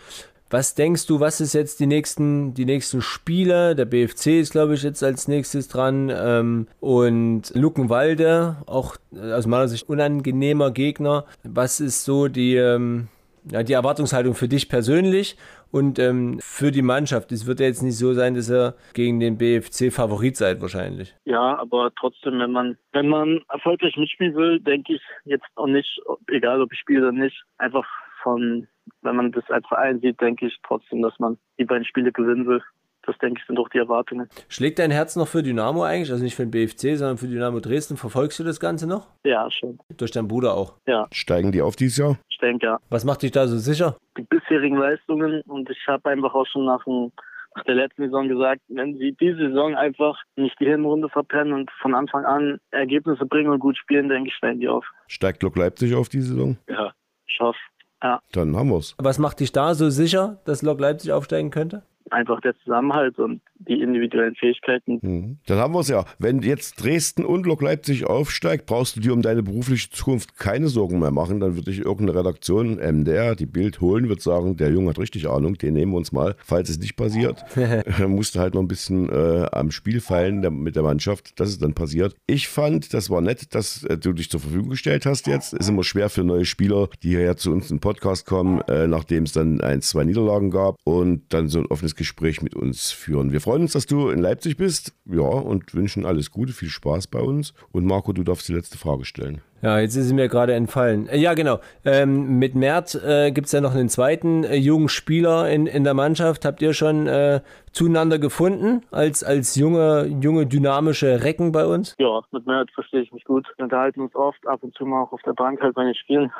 [0.50, 3.74] Was denkst du, was ist jetzt die nächsten, die nächsten Spiele?
[3.74, 6.12] Der BFC ist, glaube ich, jetzt als nächstes dran.
[6.14, 11.24] Ähm, und Luckenwalde, auch äh, aus meiner Sicht unangenehmer Gegner.
[11.42, 13.08] Was ist so die, ähm,
[13.50, 15.36] ja, die Erwartungshaltung für dich persönlich
[15.70, 17.32] und ähm, für die Mannschaft?
[17.32, 21.14] Es wird ja jetzt nicht so sein, dass ihr gegen den BFC Favorit seid wahrscheinlich.
[21.24, 26.00] Ja, aber trotzdem, wenn man, wenn man erfolgreich mitspielen will, denke ich jetzt auch nicht,
[26.28, 27.86] egal ob ich spiele oder nicht, einfach
[28.22, 28.66] von,
[29.02, 32.46] wenn man das als Verein sieht, denke ich trotzdem, dass man die beiden Spiele gewinnen
[32.46, 32.62] will.
[33.06, 34.28] Das denke ich sind auch die Erwartungen.
[34.48, 36.10] Schlägt dein Herz noch für Dynamo eigentlich?
[36.10, 37.96] Also nicht für den BFC, sondern für Dynamo Dresden.
[37.96, 39.08] Verfolgst du das Ganze noch?
[39.24, 39.78] Ja, schon.
[39.96, 40.74] Durch deinen Bruder auch.
[40.86, 42.18] Ja, Steigen die auf dieses Jahr?
[42.28, 42.78] ich denke ja.
[42.90, 43.96] Was macht dich da so sicher?
[44.18, 47.12] Die bisherigen Leistungen und ich habe einfach auch schon nach, dem,
[47.56, 51.70] nach der letzten Saison gesagt, wenn sie diese Saison einfach nicht die Hinrunde verpennen und
[51.80, 54.84] von Anfang an Ergebnisse bringen und gut spielen, denke ich, steigen die auf.
[55.08, 56.56] Steigt Lok Leipzig auf die Saison?
[56.68, 56.92] Ja,
[57.26, 57.58] ich hoffe.
[58.02, 58.94] Ja, Dann haben wir's.
[58.98, 61.82] Was macht dich da so sicher, dass Lok Leipzig aufsteigen könnte?
[62.14, 64.98] Einfach der Zusammenhalt und die individuellen Fähigkeiten.
[65.02, 65.38] Mhm.
[65.46, 66.04] Dann haben wir es ja.
[66.18, 70.68] Wenn jetzt Dresden und Lok Leipzig aufsteigt, brauchst du dir um deine berufliche Zukunft keine
[70.68, 71.40] Sorgen mehr machen.
[71.40, 75.28] Dann wird dich irgendeine Redaktion, MDR, die Bild holen, wird sagen, der Junge hat richtig
[75.28, 76.36] Ahnung, den nehmen wir uns mal.
[76.44, 77.44] Falls es nicht passiert,
[78.06, 81.38] musst du halt noch ein bisschen äh, am Spiel feilen der, mit der Mannschaft.
[81.40, 82.14] Das ist dann passiert.
[82.26, 85.54] Ich fand, das war nett, dass äh, du dich zur Verfügung gestellt hast jetzt.
[85.54, 88.86] Ist immer schwer für neue Spieler, die hierher zu uns in den Podcast kommen, äh,
[88.86, 92.90] nachdem es dann ein, zwei Niederlagen gab und dann so ein offenes Gespräch mit uns
[92.90, 93.32] führen.
[93.32, 94.94] Wir freuen uns, dass du in Leipzig bist.
[95.06, 97.54] Ja, und wünschen alles Gute, viel Spaß bei uns.
[97.72, 99.40] Und Marco, du darfst die letzte Frage stellen.
[99.62, 101.08] Ja, jetzt ist sie mir gerade entfallen.
[101.08, 101.58] Äh, ja, genau.
[101.86, 105.84] Ähm, mit Mert äh, gibt es ja noch einen zweiten äh, jungen Spieler in, in
[105.84, 106.44] der Mannschaft.
[106.44, 107.40] Habt ihr schon äh,
[107.72, 111.94] zueinander gefunden als, als junge, junge, dynamische Recken bei uns?
[111.98, 113.46] Ja, mit Mert verstehe ich mich gut.
[113.56, 115.94] Wir unterhalten uns oft, ab und zu mal auch auf der Bank halt bei den
[115.94, 116.30] Spielen.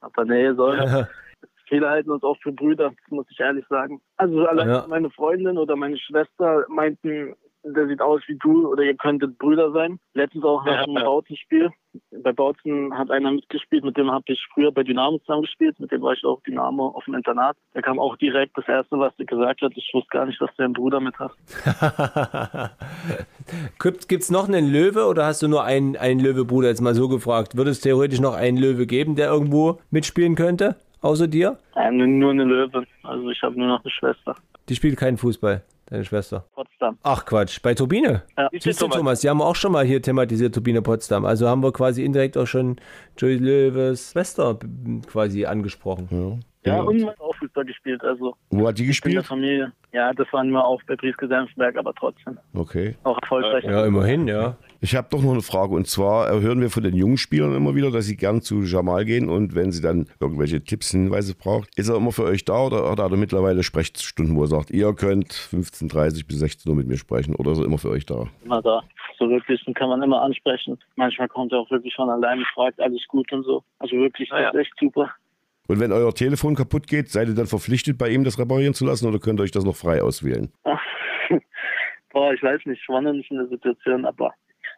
[0.00, 1.06] Aber nee, soll.
[1.68, 4.00] Viele halten uns auch für Brüder, muss ich ehrlich sagen.
[4.16, 4.86] Also allein Ja.
[4.88, 7.34] meine Freundin oder meine Schwester meinten,
[7.66, 9.98] der sieht aus wie du oder ihr könntet Brüder sein.
[10.12, 11.70] Letztens auch nach einem Bautzen-Spiel.
[12.22, 15.78] Bei Bautzen hat einer mitgespielt, mit dem habe ich früher bei Dynamo zusammengespielt.
[15.80, 17.56] Mit dem war ich auch Dynamo auf dem Internat.
[17.74, 19.72] Der kam auch direkt das Erste, was er gesagt hat.
[19.76, 21.32] Ich wusste gar nicht, dass der einen Bruder mit hat.
[23.78, 27.08] Gibt es noch einen Löwe oder hast du nur einen, einen Löwe-Bruder jetzt mal so
[27.08, 27.56] gefragt?
[27.56, 31.58] Würde es theoretisch noch einen Löwe geben, der irgendwo mitspielen könnte, außer dir?
[31.76, 32.86] Ähm, nur eine Löwe.
[33.02, 34.34] Also ich habe nur noch eine Schwester.
[34.68, 36.46] Die spielt keinen Fußball, deine Schwester.
[36.54, 36.98] Potsdam.
[37.02, 38.22] Ach Quatsch, bei Turbine.
[38.36, 38.48] Ja.
[38.58, 41.24] Siehst du, Thomas, die haben auch schon mal hier thematisiert, Turbine Potsdam.
[41.24, 42.76] Also haben wir quasi indirekt auch schon
[43.18, 44.58] Joey Löwes Schwester
[45.06, 46.08] quasi angesprochen.
[46.10, 48.02] Ja, und man hat auch Fußball gespielt.
[48.02, 49.26] Also Wo hat die in der gespielt?
[49.26, 49.72] Familie.
[49.92, 52.38] Ja, das waren wir auch bei Brieske Senfberg, aber trotzdem.
[52.54, 52.96] Okay.
[53.04, 53.64] Auch erfolgreich.
[53.64, 54.56] Ja, immerhin, ja.
[54.80, 55.74] Ich habe doch noch eine Frage.
[55.74, 58.62] Und zwar äh, hören wir von den jungen Spielern immer wieder, dass sie gern zu
[58.62, 62.44] Jamal gehen und wenn sie dann irgendwelche Tipps, Hinweise braucht, ist er immer für euch
[62.44, 66.76] da oder hat er mittlerweile Sprechstunden, wo er sagt, ihr könnt 15.30 bis 16 Uhr
[66.76, 68.26] mit mir sprechen oder ist er immer für euch da?
[68.44, 68.82] Immer da.
[69.18, 70.78] So wirklich, den kann man immer ansprechen.
[70.96, 73.62] Manchmal kommt er auch wirklich von alleine, fragt alles gut und so.
[73.78, 75.10] Also wirklich, das ist echt super.
[75.66, 78.84] Und wenn euer Telefon kaputt geht, seid ihr dann verpflichtet, bei ihm das reparieren zu
[78.84, 80.52] lassen oder könnt ihr euch das noch frei auswählen?
[82.12, 84.34] Boah, ich weiß nicht, ich war noch nicht in der Situation, aber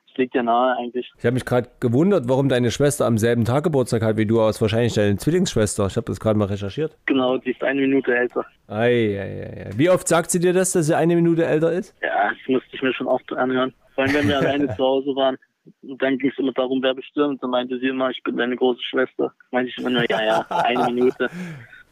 [0.07, 1.11] ich liegt ja nahe eigentlich.
[1.18, 4.40] Ich habe mich gerade gewundert, warum deine Schwester am selben Tag Geburtstag hat wie du,
[4.40, 5.87] aus wahrscheinlich deine Zwillingsschwester.
[5.88, 6.96] Ich habe das gerade mal recherchiert.
[7.07, 8.46] Genau, die ist eine Minute älter.
[8.68, 9.70] Ei, ei, ei.
[9.77, 11.94] Wie oft sagt sie dir das, dass sie eine Minute älter ist?
[12.01, 13.75] Ja, das musste ich mir schon oft anhören.
[13.94, 15.37] Vor allem, wenn wir alleine zu Hause waren.
[15.83, 17.43] Und dann ging es immer darum, wer bestimmt.
[17.43, 19.33] Dann meinte sie immer, ich bin deine große Schwester.
[19.51, 21.29] Meinte ich immer nur, ja, ja, eine Minute.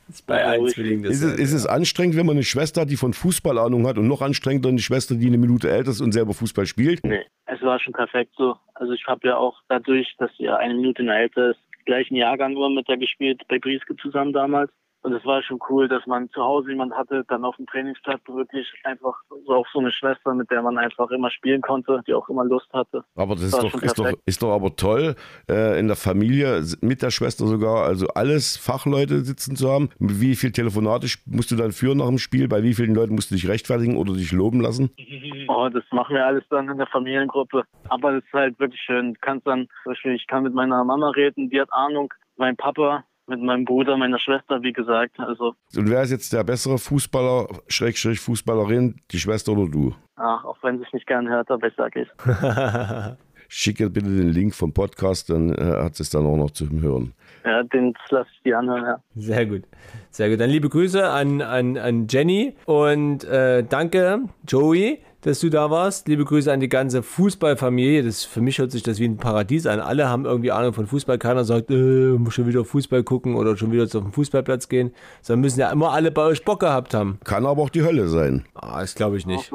[0.08, 0.58] Ist bei.
[0.68, 3.86] Zwillingen Ist es, ist es anstrengend, wenn man eine Schwester hat, die von Fußball Ahnung
[3.86, 7.02] hat und noch anstrengender eine Schwester, die eine Minute älter ist und selber Fußball spielt?
[7.04, 8.56] Nee, es war schon perfekt so.
[8.74, 12.52] Also ich habe ja auch dadurch, dass sie ja eine Minute älter ist, gleichen Jahrgang
[12.52, 14.70] immer mit der gespielt bei Brieske zusammen damals.
[15.04, 18.22] Und es war schon cool, dass man zu Hause jemand hatte, dann auf dem Trainingsplatz
[18.26, 19.14] wirklich einfach
[19.46, 22.42] so auch so eine Schwester, mit der man einfach immer spielen konnte, die auch immer
[22.42, 23.04] Lust hatte.
[23.14, 25.14] Aber das ist War doch, ist, doch, ist doch aber toll,
[25.46, 29.90] äh, in der Familie mit der Schwester sogar, also alles Fachleute sitzen zu haben.
[29.98, 32.48] Wie viel Telefonate musst du dann führen nach dem Spiel?
[32.48, 34.90] Bei wie vielen Leuten musst du dich rechtfertigen oder dich loben lassen?
[35.46, 37.64] Oh, das machen wir alles dann in der Familiengruppe.
[37.88, 39.12] Aber es ist halt wirklich schön.
[39.12, 42.56] Du kannst dann, zum Beispiel, ich kann mit meiner Mama reden, die hat Ahnung, mein
[42.56, 45.18] Papa, mit meinem Bruder, meiner Schwester, wie gesagt.
[45.18, 49.94] Also, Und wer ist jetzt der bessere Fußballer, Schrägstrich Fußballerin, die Schwester oder du?
[50.16, 53.16] ach, auch wenn sie es nicht gern hört, aber ich sage es.
[53.48, 57.12] Schicke bitte den Link vom Podcast, dann äh, hat es dann auch noch zum Hören.
[57.44, 59.00] Ja, den lasse ich dir anhören, ja.
[59.14, 59.62] Sehr gut.
[60.10, 60.40] Sehr gut.
[60.40, 66.06] Dann liebe Grüße an, an, an Jenny und äh, danke, Joey, dass du da warst.
[66.06, 68.02] Liebe Grüße an die ganze Fußballfamilie.
[68.02, 69.80] Das, für mich hört sich das wie ein Paradies an.
[69.80, 71.18] Alle haben irgendwie Ahnung von Fußball.
[71.18, 74.92] Keiner sagt, äh, muss schon wieder Fußball gucken oder schon wieder auf den Fußballplatz gehen.
[75.22, 77.18] Sondern müssen ja immer alle bei euch Bock gehabt haben.
[77.24, 78.44] Kann aber auch die Hölle sein.
[78.54, 79.50] Ah, das glaube ich nicht.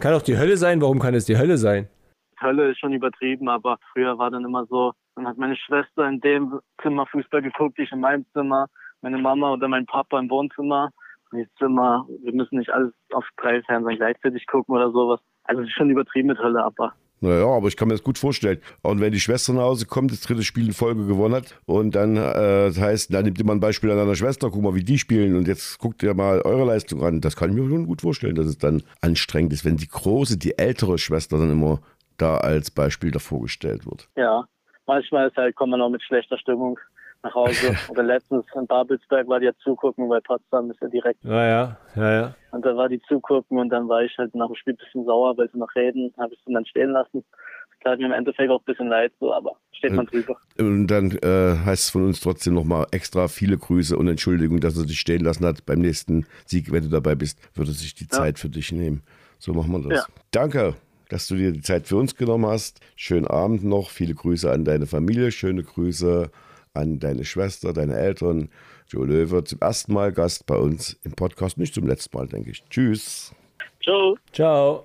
[0.00, 0.80] Kann auch die Hölle sein.
[0.80, 1.88] Warum kann es die Hölle sein?
[2.40, 6.22] Hölle ist schon übertrieben, aber früher war dann immer so, dann hat meine Schwester in
[6.22, 8.66] dem Zimmer Fußball geguckt, ich in meinem Zimmer,
[9.02, 10.90] meine Mama oder mein Papa im Wohnzimmer.
[11.32, 15.20] Jetzt Zimmer, wir müssen nicht alles auf drei Fernsehen gleichzeitig gucken oder sowas.
[15.44, 18.18] Also es ist schon übertrieben mit Hölle, aber Naja, aber ich kann mir das gut
[18.18, 18.60] vorstellen.
[18.82, 21.94] Und wenn die Schwester nach Hause kommt, das dritte Spiel in Folge gewonnen hat und
[21.94, 24.74] dann äh, das heißt, dann nimmt ihr mal ein Beispiel an deiner Schwester, guck mal,
[24.74, 27.20] wie die spielen und jetzt guckt ihr mal eure Leistung an.
[27.20, 30.38] Das kann ich mir schon gut vorstellen, dass es dann anstrengend ist, wenn die große,
[30.38, 31.80] die ältere Schwester dann immer
[32.16, 34.08] da als Beispiel davor gestellt wird.
[34.16, 34.44] ja,
[34.86, 36.78] manchmal ist halt, kommt man auch mit schlechter Stimmung
[37.22, 37.74] nach Hause.
[37.88, 41.24] oder letztens in Babelsberg war die ja zugucken, weil Potsdam ist ja direkt.
[41.24, 42.34] Naja, ja, ja.
[42.52, 45.04] Und da war die zugucken und dann war ich halt nach dem Spiel ein bisschen
[45.04, 47.24] sauer, weil sie noch reden, habe ich sie dann stehen lassen.
[47.82, 50.36] Tat mir im Endeffekt auch ein bisschen leid, so, aber steht man drüber.
[50.58, 54.76] Und dann äh, heißt es von uns trotzdem nochmal extra viele Grüße und Entschuldigung, dass
[54.76, 55.64] er dich stehen lassen hat.
[55.64, 59.02] Beim nächsten Sieg, wenn du dabei bist, würde sich die Zeit für dich nehmen.
[59.38, 60.06] So machen wir das.
[60.06, 60.14] Ja.
[60.30, 60.74] Danke,
[61.08, 62.80] dass du dir die Zeit für uns genommen hast.
[62.96, 63.88] Schönen Abend noch.
[63.88, 65.32] Viele Grüße an deine Familie.
[65.32, 66.30] Schöne Grüße
[66.74, 68.48] an deine Schwester, deine Eltern.
[68.88, 71.58] Joe Löwe zum ersten Mal Gast bei uns im Podcast.
[71.58, 72.64] Nicht zum letzten Mal, denke ich.
[72.70, 73.32] Tschüss.
[73.82, 74.16] Ciao.
[74.32, 74.84] Ciao.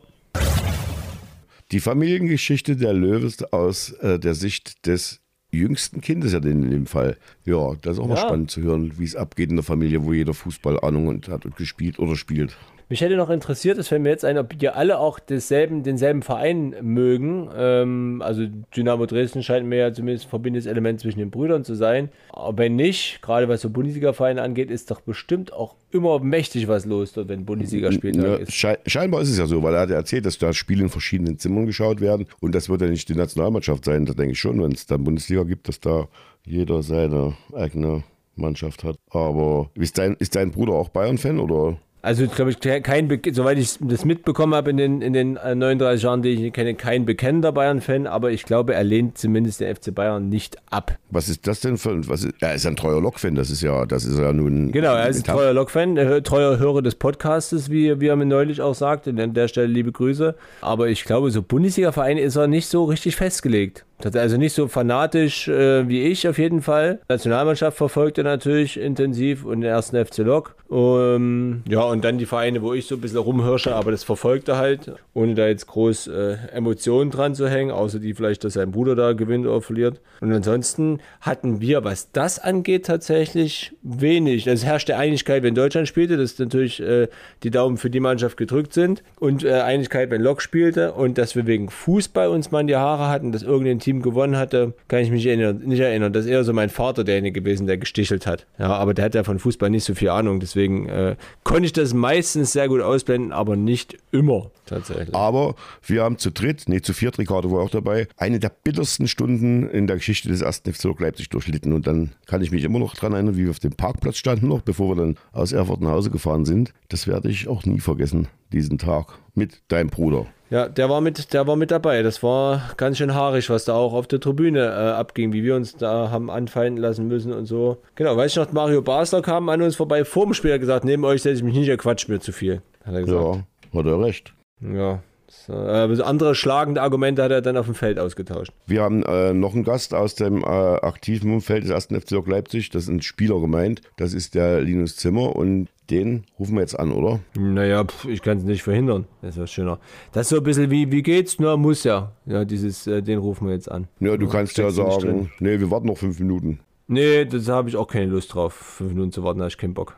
[1.72, 5.22] Die Familiengeschichte der Löwes aus äh, der Sicht des
[5.52, 7.18] jüngsten Kindes ja in dem Fall.
[7.46, 8.22] Ja, das ist auch mal Ja.
[8.22, 11.46] spannend zu hören, wie es abgeht in der Familie, wo jeder Fußball Ahnung und hat
[11.46, 12.56] und gespielt oder spielt.
[12.88, 16.22] Mich hätte noch interessiert, es fällt mir jetzt ein, ob ihr alle auch desselben, denselben
[16.22, 17.50] Verein mögen.
[17.58, 18.46] Ähm, also
[18.76, 22.10] Dynamo Dresden scheint mir ja zumindest ein verbindendes Element zwischen den Brüdern zu sein.
[22.30, 26.86] Aber wenn nicht, gerade was so Bundesliga-Vereine angeht, ist doch bestimmt auch immer mächtig was
[26.86, 28.54] los dort, wenn Bundesliga-Spieltag Ja, ist.
[28.54, 30.90] schei scheinbar ist es ja so, weil er hat ja erzählt, dass da Spiele in
[30.90, 34.06] verschiedenen Zimmern geschaut werden und das wird ja nicht die Nationalmannschaft sein.
[34.06, 36.08] Da denke ich schon, wenn es dann Bundesliga gibt, dass da
[36.46, 38.04] jeder seine eigene
[38.36, 38.98] Mannschaft hat.
[39.10, 41.78] Aber ist dein, ist dein Bruder auch Bayern-Fan oder?
[42.06, 45.56] Also, glaube ich, kein, Be- soweit ich das mitbekommen habe in den, in den äh,
[45.56, 49.76] 39 Jahren, die ich kenne, kein bekennender Bayern-Fan, aber ich glaube, er lehnt zumindest den
[49.76, 50.98] FC Bayern nicht ab.
[51.10, 53.88] Was ist das denn für was ist, Er ist ein treuer Lok-Fan, das ist ja,
[53.88, 54.72] das ist ja nun.
[54.72, 58.26] Genau, er ist ein treuer Lok-Fan, äh, treuer Hörer des Podcastes, wie, wie er mir
[58.28, 59.10] neulich auch sagte.
[59.10, 60.36] An der Stelle liebe Grüße.
[60.62, 63.84] Aber ich glaube, so Bundesliga-Verein ist er nicht so richtig festgelegt.
[64.04, 67.00] Also nicht so fanatisch äh, wie ich auf jeden Fall.
[67.08, 70.56] Nationalmannschaft verfolgt er natürlich intensiv und den ersten FC Lok.
[70.72, 74.50] Ähm, ja, und dann die Vereine, wo ich so ein bisschen rumhirsche, aber das verfolgt
[74.50, 78.54] er halt, ohne da jetzt groß äh, Emotionen dran zu hängen, außer die vielleicht, dass
[78.54, 80.02] sein Bruder da gewinnt oder verliert.
[80.22, 84.48] Und ansonsten hatten wir, was das angeht, tatsächlich wenig.
[84.48, 87.08] Es herrschte Einigkeit, wenn Deutschland spielte, dass natürlich äh,
[87.44, 91.36] die Daumen für die Mannschaft gedrückt sind und äh, Einigkeit, wenn Lok spielte und dass
[91.36, 95.02] wir wegen Fußball uns mal in die Haare hatten, dass irgendein Team gewonnen hatte, kann
[95.02, 96.12] ich mich erinnern, nicht erinnern.
[96.12, 98.48] Das ist eher so mein Vater derjenige gewesen, der gestichelt hat.
[98.58, 101.74] Ja, aber der hat ja von Fußball nicht so viel Ahnung, deswegen äh, konnte ich
[101.74, 105.14] das meistens sehr gut ausblenden, aber nicht immer tatsächlich.
[105.14, 105.54] Aber
[105.86, 109.70] wir haben zu dritt, nee, zu viert, Ricardo war auch dabei, eine der bittersten Stunden
[109.70, 111.72] in der Geschichte des ersten FC Leipzig durchlitten.
[111.72, 114.48] Und dann kann ich mich immer noch dran erinnern, wie wir auf dem Parkplatz standen
[114.48, 116.74] noch, bevor wir dann aus Erfurt nach Hause gefahren sind.
[116.90, 120.26] Das werde ich auch nie vergessen, diesen Tag mit deinem Bruder.
[120.50, 122.04] Ja, der war mit, der war mit dabei.
[122.04, 125.56] Das war ganz schön haarig, was da auch auf der Tribüne äh, abging, wie wir
[125.56, 127.78] uns da haben anfallen lassen müssen und so.
[127.96, 130.86] Genau, weiß ich noch, Mario Basler kam an uns vorbei vor dem Spiel, hat gesagt,
[130.86, 132.62] neben euch setze ich mich nicht, ihr quatscht mir zu viel.
[132.86, 133.44] Hat er gesagt.
[133.74, 134.34] Ja, hat er recht.
[134.62, 135.02] Ja.
[135.46, 138.52] So, äh, andere schlagende Argumente hat er dann auf dem Feld ausgetauscht.
[138.66, 142.72] Wir haben äh, noch einen Gast aus dem äh, aktiven Umfeld des ersten FC Leipzig.
[142.72, 143.82] Das ist ein Spieler gemeint.
[143.98, 147.20] Das ist der Linus Zimmer und den rufen wir jetzt an, oder?
[147.38, 149.06] Naja, pf, ich kann es nicht verhindern.
[149.22, 149.78] Das ist schöner.
[150.14, 151.38] Das ist so ein bisschen wie, wie geht's?
[151.38, 152.12] Na, muss ja.
[152.26, 153.88] Ja, dieses, äh, den rufen wir jetzt an.
[154.00, 156.60] Ja, du kannst ja du nicht sagen, nee, wir warten noch fünf Minuten.
[156.88, 158.54] Nee, das habe ich auch keine Lust drauf.
[158.54, 159.96] Fünf Minuten zu warten, da habe ich keinen Bock.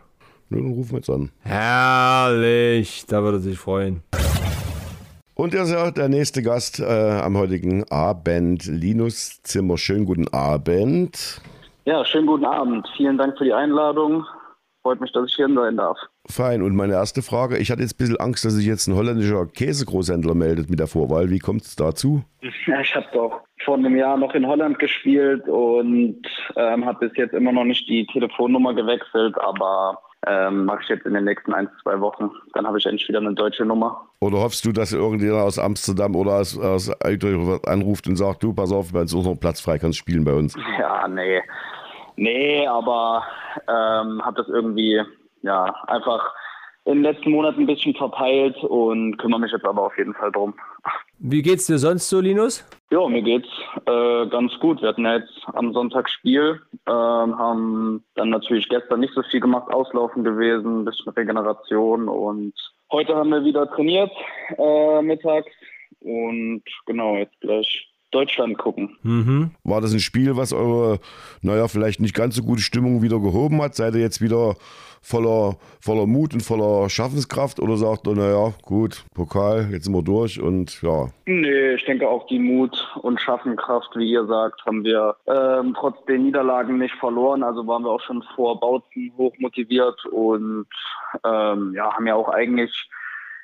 [0.49, 1.31] Ja, dann rufen wir jetzt an.
[1.39, 4.03] Herrlich, da würde er sich freuen.
[5.38, 9.78] Und er ist ja der nächste Gast äh, am heutigen Abend, Linus Zimmer.
[9.78, 11.39] Schönen guten Abend.
[11.86, 12.88] Ja, schönen guten Abend.
[12.97, 14.26] Vielen Dank für die Einladung.
[14.82, 16.00] Freut mich, dass ich hier sein darf.
[16.28, 16.63] Fein.
[16.63, 19.45] Und meine erste Frage, ich hatte jetzt ein bisschen Angst, dass sich jetzt ein holländischer
[19.45, 21.30] Käsegroßhändler meldet mit der Vorwahl.
[21.30, 22.23] Wie kommt es dazu?
[22.65, 26.23] Ja, ich habe doch vor einem Jahr noch in Holland gespielt und
[26.56, 31.06] ähm, habe bis jetzt immer noch nicht die Telefonnummer gewechselt, aber ähm, mache ich jetzt
[31.06, 32.32] in den nächsten ein, zwei Wochen.
[32.53, 34.08] Dann habe ich endlich wieder eine deutsche Nummer.
[34.19, 38.53] Oder hoffst du, dass irgendjemand aus Amsterdam oder aus, aus Utrecht anruft und sagt, du,
[38.53, 40.56] pass auf, bei uns ist noch Platz frei, kannst spielen bei uns?
[40.80, 41.41] Ja, nee.
[42.15, 43.23] Nee, aber
[43.67, 45.01] ähm, habe das irgendwie
[45.43, 46.34] ja einfach
[46.88, 50.32] in den letzten Monaten ein bisschen verpeilt und kümmere mich jetzt aber auf jeden Fall
[50.32, 50.54] drum.
[51.19, 52.63] Wie geht's dir sonst so, Linus?
[52.91, 53.50] Ja, mir geht's
[53.86, 54.82] äh, ganz gut.
[54.82, 59.41] Wir hatten ja jetzt am Sonntag Spiel, ähm, haben dann natürlich gestern nicht so viel
[59.41, 62.54] gemacht, auslaufen gewesen, ein bisschen Regeneration und
[62.89, 64.12] heute haben wir wieder trainiert
[64.58, 65.52] äh, mittags
[66.00, 68.95] und genau jetzt gleich Deutschland gucken.
[69.02, 69.52] Mhm.
[69.65, 71.00] War das ein Spiel, was eure,
[71.41, 73.76] naja, vielleicht nicht ganz so gute Stimmung wieder gehoben hat?
[73.76, 74.56] Seid ihr jetzt wieder
[75.01, 80.03] voller, voller Mut und voller Schaffenskraft oder sagt ihr, naja, gut, Pokal, jetzt sind wir
[80.03, 81.07] durch und ja.
[81.25, 86.03] Nee, ich denke auch die Mut und Schaffenkraft, wie ihr sagt, haben wir ähm, trotz
[86.05, 87.43] den Niederlagen nicht verloren.
[87.43, 90.67] Also waren wir auch schon vor Bautzen hoch motiviert und
[91.23, 92.89] ähm, ja, haben ja auch eigentlich,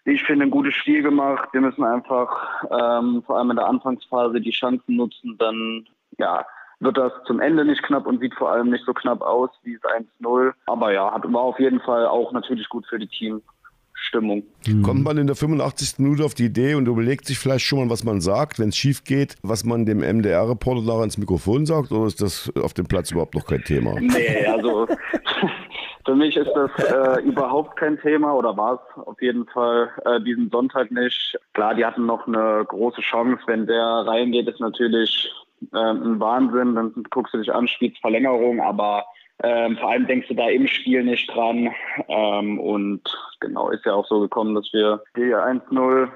[0.06, 1.50] ich finde, ein gutes Spiel gemacht.
[1.52, 5.88] Wir müssen einfach ähm, vor allem in der Anfangsphase die Chancen nutzen, dann
[6.18, 6.46] ja,
[6.84, 9.76] wird das zum Ende nicht knapp und sieht vor allem nicht so knapp aus wie
[9.76, 10.54] es 1-0.
[10.66, 14.44] Aber ja, hat, war auf jeden Fall auch natürlich gut für die Teamstimmung.
[14.84, 16.00] Kommt man in der 85.
[16.00, 18.78] Minute auf die Idee und überlegt sich vielleicht schon mal, was man sagt, wenn es
[18.78, 22.86] schief geht, was man dem MDR-Reporter nachher ins Mikrofon sagt, oder ist das auf dem
[22.86, 23.96] Platz überhaupt noch kein Thema?
[24.00, 24.88] Nee, also
[26.06, 30.22] für mich ist das äh, überhaupt kein Thema oder war es auf jeden Fall äh,
[30.22, 31.38] diesen Sonntag nicht.
[31.54, 33.42] Klar, die hatten noch eine große Chance.
[33.48, 35.32] Wenn der reingeht, ist natürlich
[35.74, 36.76] ähm, ein Wahnsinn.
[36.76, 39.06] Dann guckst du dich an, spielst Verlängerung, aber
[39.42, 41.70] ähm, vor allem denkst du da im Spiel nicht dran.
[42.08, 43.02] Ähm, und
[43.40, 46.10] genau, ist ja auch so gekommen, dass wir die 1-0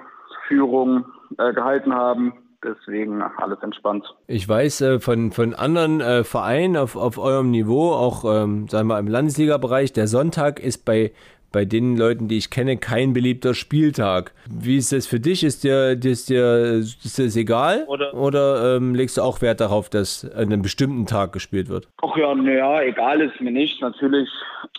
[0.47, 1.05] Führung
[1.37, 2.33] äh, gehalten haben.
[2.63, 4.03] Deswegen alles entspannt.
[4.25, 8.87] Ich weiß äh, von, von anderen äh, Vereinen auf, auf eurem Niveau, auch ähm, sagen
[8.87, 11.11] wir im Landesliga-Bereich, der Sonntag ist bei,
[11.51, 14.33] bei den Leuten, die ich kenne, kein beliebter Spieltag.
[14.49, 15.43] Wie ist das für dich?
[15.43, 17.85] Ist dir, ist dir ist das egal?
[17.87, 21.87] Oder- Oder ähm, legst du auch Wert darauf, dass an einem bestimmten Tag gespielt wird?
[22.01, 23.81] Ach ja, naja, egal ist mir nicht.
[23.81, 24.29] Natürlich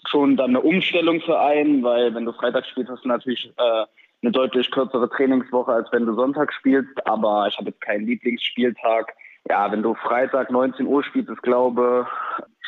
[0.08, 3.84] schon dann eine Umstellung für einen, weil wenn du Freitag spielst, hast du natürlich äh,
[4.22, 7.06] eine deutlich kürzere Trainingswoche, als wenn du Sonntag spielst.
[7.06, 9.14] Aber ich habe jetzt keinen Lieblingsspieltag.
[9.48, 12.06] Ja, wenn du Freitag 19 Uhr spielst, ist glaube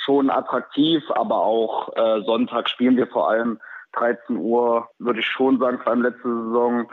[0.05, 3.59] schon attraktiv, aber auch äh, Sonntag spielen wir vor allem
[3.93, 6.91] 13 Uhr, würde ich schon sagen, vor allem letzte Saison.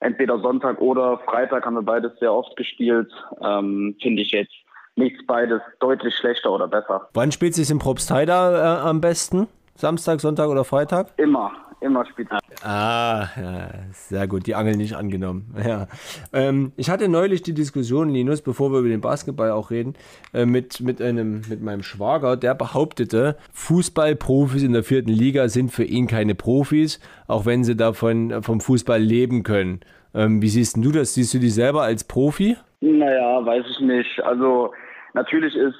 [0.00, 3.12] Entweder Sonntag oder Freitag haben wir beides sehr oft gespielt.
[3.42, 4.54] Ähm, Finde ich jetzt
[4.96, 7.08] nichts beides deutlich schlechter oder besser.
[7.14, 9.46] Wann spielt sich in Probstheida äh, am besten?
[9.74, 11.08] Samstag, Sonntag oder Freitag?
[11.16, 12.28] Immer, immer spielt
[12.62, 15.54] Ah, ja, sehr gut, die Angel nicht angenommen.
[15.70, 15.86] Ja.
[16.32, 19.94] Ähm, ich hatte neulich die Diskussion, Linus, bevor wir über den Basketball auch reden,
[20.32, 25.70] äh, mit, mit, einem, mit meinem Schwager, der behauptete, Fußballprofis in der vierten Liga sind
[25.70, 29.80] für ihn keine Profis, auch wenn sie davon vom Fußball leben können.
[30.14, 31.14] Ähm, wie siehst du das?
[31.14, 32.56] Siehst du dich selber als Profi?
[32.80, 34.20] Naja, weiß ich nicht.
[34.24, 34.72] Also
[35.14, 35.76] natürlich ist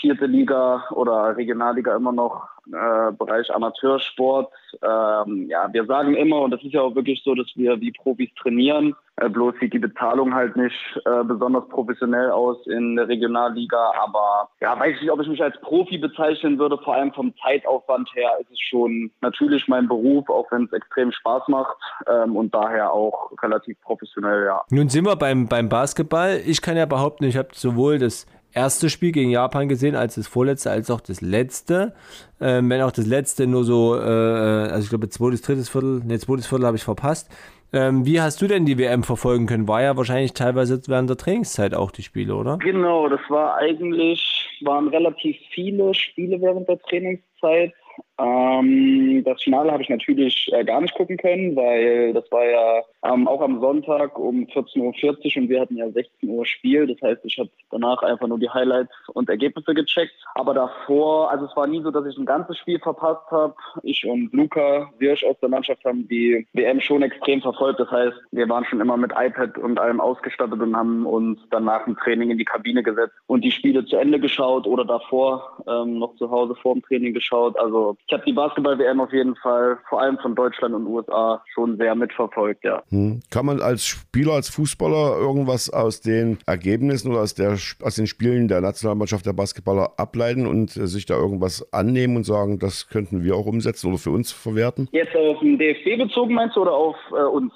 [0.00, 4.50] vierte Liga oder Regionalliga immer noch äh, Bereich Amateursport.
[4.82, 7.92] Ähm, ja, wir sagen immer, und das ist ja auch wirklich so, dass wir wie
[7.92, 8.94] Profis trainieren.
[9.16, 13.92] Äh, bloß sieht die Bezahlung halt nicht äh, besonders professionell aus in der Regionalliga.
[14.02, 16.78] Aber ja, weiß ich nicht, ob ich mich als Profi bezeichnen würde.
[16.78, 21.12] Vor allem vom Zeitaufwand her ist es schon natürlich mein Beruf, auch wenn es extrem
[21.12, 21.76] Spaß macht
[22.08, 24.62] ähm, und daher auch relativ professionell, ja.
[24.70, 26.40] Nun sind wir beim, beim Basketball.
[26.46, 30.26] Ich kann ja behaupten, ich habe sowohl das erste Spiel gegen Japan gesehen, als das
[30.26, 31.94] vorletzte, als auch das letzte.
[32.40, 36.18] Ähm, wenn auch das letzte nur so, äh, also ich glaube, zweites, drittes Viertel, ne,
[36.18, 37.30] zweites Viertel habe ich verpasst.
[37.72, 39.66] Ähm, wie hast du denn die WM verfolgen können?
[39.66, 42.58] War ja wahrscheinlich teilweise während der Trainingszeit auch die Spiele, oder?
[42.58, 47.72] Genau, das war eigentlich, waren relativ viele Spiele während der Trainingszeit.
[48.18, 52.82] Ähm, das Finale habe ich natürlich äh, gar nicht gucken können, weil das war ja
[53.04, 56.86] ähm, auch am Sonntag um 14.40 Uhr und wir hatten ja 16 Uhr Spiel.
[56.86, 60.12] Das heißt, ich habe danach einfach nur die Highlights und Ergebnisse gecheckt.
[60.34, 63.54] Aber davor, also es war nie so, dass ich ein ganzes Spiel verpasst habe.
[63.82, 67.80] Ich und Luca Wirsch aus der Mannschaft haben die WM schon extrem verfolgt.
[67.80, 71.64] Das heißt, wir waren schon immer mit iPad und allem ausgestattet und haben uns dann
[71.64, 75.64] nach dem Training in die Kabine gesetzt und die Spiele zu Ende geschaut oder davor
[75.68, 77.58] ähm, noch zu Hause vor dem Training geschaut.
[77.58, 81.78] Also ich habe die Basketball-WM auf jeden Fall, vor allem von Deutschland und USA, schon
[81.78, 82.82] sehr mitverfolgt, ja.
[82.90, 83.20] Hm.
[83.30, 87.52] Kann man als Spieler, als Fußballer irgendwas aus den Ergebnissen oder aus, der,
[87.82, 92.24] aus den Spielen der Nationalmannschaft der Basketballer ableiten und äh, sich da irgendwas annehmen und
[92.24, 94.88] sagen, das könnten wir auch umsetzen oder für uns verwerten?
[94.92, 97.52] Jetzt auf den DFB bezogen meinst du oder auf äh, uns?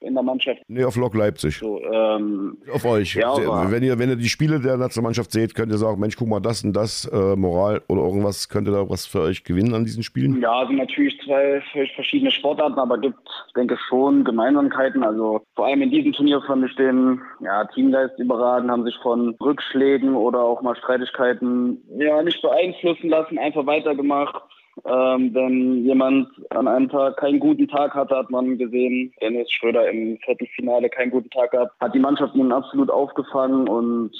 [0.00, 0.62] In der Mannschaft.
[0.68, 1.58] Nee, auf Lok Leipzig.
[1.58, 3.14] So, ähm, auf euch.
[3.14, 3.34] Ja,
[3.70, 6.40] wenn, ihr, wenn ihr die Spiele der Nationalmannschaft seht, könnt ihr sagen, Mensch, guck mal,
[6.40, 9.84] das und das, äh, Moral oder irgendwas, könnt ihr da was für euch gewinnen an
[9.84, 10.40] diesen Spielen?
[10.40, 11.62] Ja, also natürlich zwei
[11.94, 13.16] verschiedene Sportarten, aber gibt,
[13.56, 15.02] denke ich, schon Gemeinsamkeiten.
[15.02, 19.34] Also vor allem in diesem Turnier fand ich den ja, Teamgeist überragend, haben sich von
[19.40, 24.42] Rückschlägen oder auch mal Streitigkeiten ja nicht beeinflussen lassen, einfach weitergemacht
[24.84, 29.90] ähm, wenn jemand an einem Tag keinen guten Tag hatte, hat man gesehen, Dennis Schröder
[29.90, 34.12] im Viertelfinale keinen guten Tag gehabt, hat die Mannschaft nun absolut aufgefangen und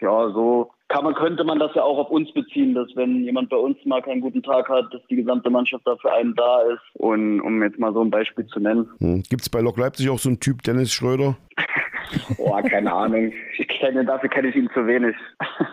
[0.00, 3.48] ja, so kann man, könnte man das ja auch auf uns beziehen, dass wenn jemand
[3.48, 6.82] bei uns mal keinen guten Tag hat, dass die gesamte Mannschaft dafür einen da ist.
[6.94, 8.88] Und um jetzt mal so ein Beispiel zu nennen.
[8.98, 9.22] Hm.
[9.28, 11.36] Gibt es bei Lok Leipzig auch so einen Typ Dennis Schröder?
[12.36, 13.32] Boah, keine Ahnung.
[13.58, 15.14] Ich kenne, dafür kenne ich ihn zu wenig.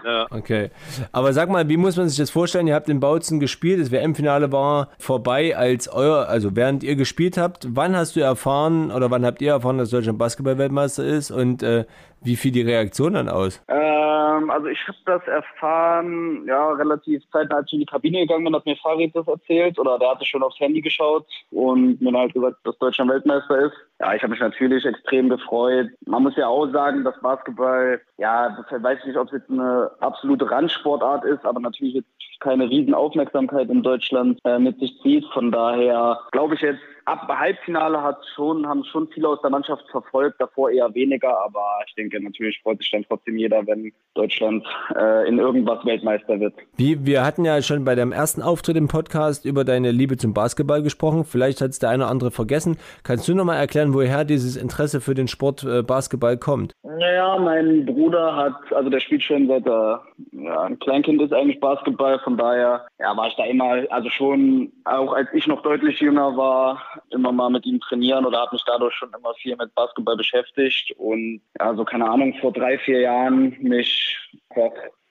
[0.03, 0.27] Ja.
[0.31, 0.69] Okay.
[1.11, 2.67] Aber sag mal, wie muss man sich das vorstellen?
[2.67, 7.37] Ihr habt in Bautzen gespielt, das WM-Finale war vorbei, als euer, also während ihr gespielt
[7.37, 7.67] habt.
[7.69, 11.85] Wann hast du erfahren oder wann habt ihr erfahren, dass Deutschland Basketball-Weltmeister ist und äh,
[12.23, 13.63] wie fiel die Reaktion dann aus?
[13.67, 18.45] Ähm, also ich habe das erfahren, ja, relativ zeitnah, als ich in die Kabine gegangen
[18.45, 22.17] bin, hat mir Farid das erzählt oder der hatte schon aufs Handy geschaut und mir
[22.17, 23.73] halt gesagt, dass Deutschland Weltmeister ist.
[23.99, 25.89] Ja, ich habe mich natürlich extrem gefreut.
[26.05, 29.49] Man muss ja auch sagen, dass Basketball, ja, das weiß ich nicht, ob es jetzt
[29.49, 32.07] eine absolute Randsportart ist, aber natürlich jetzt
[32.39, 35.25] keine Riesenaufmerksamkeit in Deutschland äh, mit sich zieht.
[35.33, 39.83] Von daher glaube ich jetzt, ab Halbfinale hat schon, haben schon viele aus der Mannschaft
[39.91, 44.65] verfolgt, davor eher weniger, aber ich denke natürlich freut sich dann trotzdem jeder, wenn Deutschland
[44.95, 46.53] äh, in irgendwas Weltmeister wird.
[46.77, 50.33] Wie, wir hatten ja schon bei deinem ersten Auftritt im Podcast über deine Liebe zum
[50.33, 51.23] Basketball gesprochen.
[51.23, 52.77] Vielleicht hat es der eine oder andere vergessen.
[53.03, 56.73] Kannst du nochmal erklären, woher dieses Interesse für den Sport äh, Basketball kommt?
[56.83, 61.59] Naja, mein Bruder hat, also der spielt schon seit er ja, ein Kleinkind ist eigentlich
[61.59, 65.99] Basketball, von daher ja, war ich da immer, also schon, auch als ich noch deutlich
[65.99, 69.73] jünger war, immer mal mit ihm trainieren oder habe mich dadurch schon immer viel mit
[69.75, 74.17] Basketball beschäftigt und ja, so keine Ahnung, vor drei, vier Jahren mich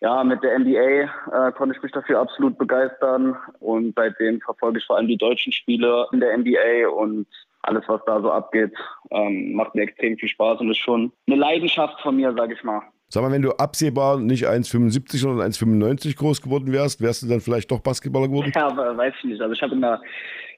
[0.00, 4.86] ja, mit der NBA äh, konnte ich mich dafür absolut begeistern und seitdem verfolge ich
[4.86, 7.26] vor allem die deutschen Spiele in der NBA und
[7.62, 8.72] alles, was da so abgeht,
[9.10, 12.64] ähm, macht mir extrem viel Spaß und ist schon eine Leidenschaft von mir, sage ich
[12.64, 12.82] mal.
[13.12, 17.40] Sag mal, wenn du absehbar nicht 1,75, sondern 1,95 groß geworden wärst, wärst du dann
[17.40, 18.52] vielleicht doch Basketballer geworden?
[18.54, 19.40] Ja, weiß ich nicht.
[19.40, 20.00] Also ich habe in der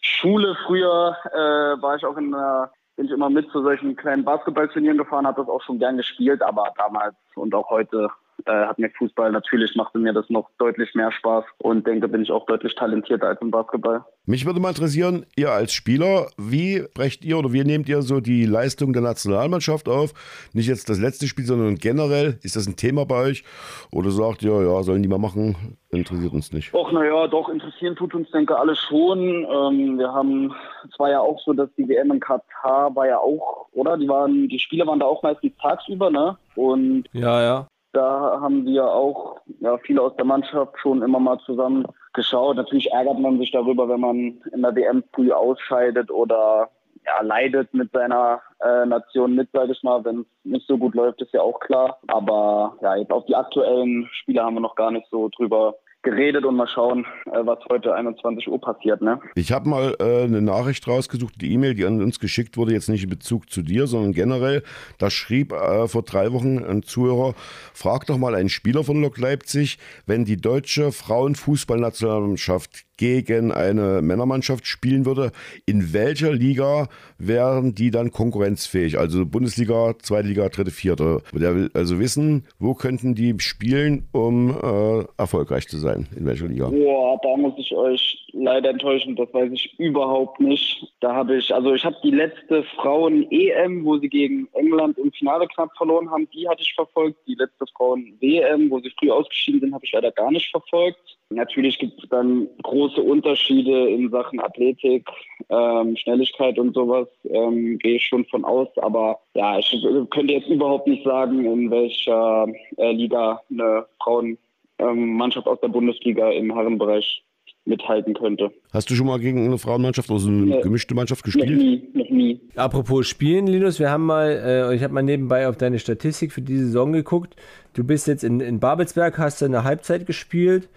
[0.02, 4.22] Schule früher, äh, war ich auch in der, bin ich immer mit zu solchen kleinen
[4.22, 8.10] Basketballturnieren gefahren, habe das auch schon gern gespielt, aber damals und auch heute
[8.46, 12.22] äh, hat mir Fußball natürlich machte mir das noch deutlich mehr Spaß und denke, bin
[12.22, 14.04] ich auch deutlich talentierter als im Basketball.
[14.24, 18.20] Mich würde mal interessieren, ihr als Spieler, wie brecht ihr oder wie nehmt ihr so
[18.20, 20.12] die Leistung der Nationalmannschaft auf?
[20.52, 22.38] Nicht jetzt das letzte Spiel, sondern generell.
[22.42, 23.44] Ist das ein Thema bei euch?
[23.90, 25.76] Oder sagt ihr, ja, sollen die mal machen?
[25.90, 26.72] Interessiert uns nicht.
[26.72, 29.18] Doch, naja, doch, interessieren tut uns, denke alle schon.
[29.18, 30.54] Ähm, wir haben,
[30.88, 33.98] es war ja auch so, dass die WM in Katar war ja auch, oder?
[33.98, 36.38] Die waren, die Spiele waren da auch meistens tagsüber, ne?
[36.54, 37.66] Und ja, ja.
[37.92, 42.56] Da haben wir auch ja, viele aus der Mannschaft schon immer mal zusammen geschaut.
[42.56, 44.16] Natürlich ärgert man sich darüber, wenn man
[44.52, 46.70] in der WM früh ausscheidet oder
[47.04, 50.04] ja, leidet mit seiner äh, Nation mit, sage ich mal.
[50.04, 51.98] Wenn es nicht so gut läuft, ist ja auch klar.
[52.06, 56.44] Aber ja, jetzt auf die aktuellen Spiele haben wir noch gar nicht so drüber geredet
[56.44, 59.00] und mal schauen, äh, was heute 21 Uhr passiert.
[59.00, 59.20] Ne?
[59.34, 62.88] Ich habe mal äh, eine Nachricht rausgesucht, die E-Mail, die an uns geschickt wurde, jetzt
[62.88, 64.62] nicht in Bezug zu dir, sondern generell.
[64.98, 67.34] Da schrieb äh, vor drei Wochen ein Zuhörer,
[67.72, 74.64] frag doch mal einen Spieler von Lok Leipzig, wenn die deutsche Frauenfußballnationalmannschaft gegen eine Männermannschaft
[74.64, 75.32] spielen würde,
[75.66, 76.86] in welcher Liga
[77.18, 78.96] wären die dann konkurrenzfähig?
[78.96, 81.20] Also Bundesliga, zweite Liga, dritte, vierte.
[81.32, 86.06] Der will also wissen, wo könnten die spielen, um äh, erfolgreich zu sein?
[86.16, 86.68] In welcher Liga?
[86.68, 90.86] Boah, da muss ich euch leider enttäuschend, das weiß ich überhaupt nicht.
[91.00, 95.48] Da habe ich, also ich habe die letzte Frauen-EM, wo sie gegen England im Finale
[95.48, 97.18] knapp verloren haben, die hatte ich verfolgt.
[97.26, 101.18] Die letzte Frauen-WM, wo sie früh ausgeschieden sind, habe ich leider gar nicht verfolgt.
[101.34, 105.08] Natürlich gibt es dann große Unterschiede in Sachen Athletik,
[105.48, 108.68] ähm, Schnelligkeit und sowas, ähm, gehe ich schon von aus.
[108.76, 115.52] Aber ja, ich könnte jetzt überhaupt nicht sagen, in welcher äh, Liga eine Frauenmannschaft ähm,
[115.52, 117.22] aus der Bundesliga im Herrenbereich
[117.64, 118.50] mithalten könnte.
[118.72, 121.50] Hast du schon mal gegen eine Frauenmannschaft oder so eine äh, gemischte Mannschaft gespielt?
[121.50, 122.40] Noch nie, noch nie.
[122.56, 126.42] Apropos Spielen, Linus, wir haben mal, äh, ich habe mal nebenbei auf deine Statistik für
[126.42, 127.36] diese Saison geguckt.
[127.74, 130.68] Du bist jetzt in, in Babelsberg, hast du eine Halbzeit gespielt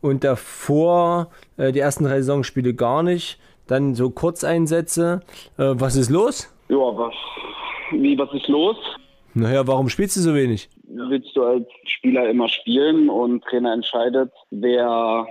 [0.00, 3.38] und davor äh, die ersten drei Saisonspiele gar nicht.
[3.66, 5.20] Dann so Kurzeinsätze.
[5.58, 6.52] Äh, was ist los?
[6.68, 7.14] Ja, was,
[7.92, 8.76] wie, was ist los?
[9.34, 10.68] Naja, warum spielst du so wenig?
[10.84, 15.26] Willst du als Spieler immer spielen und Trainer entscheidet, wer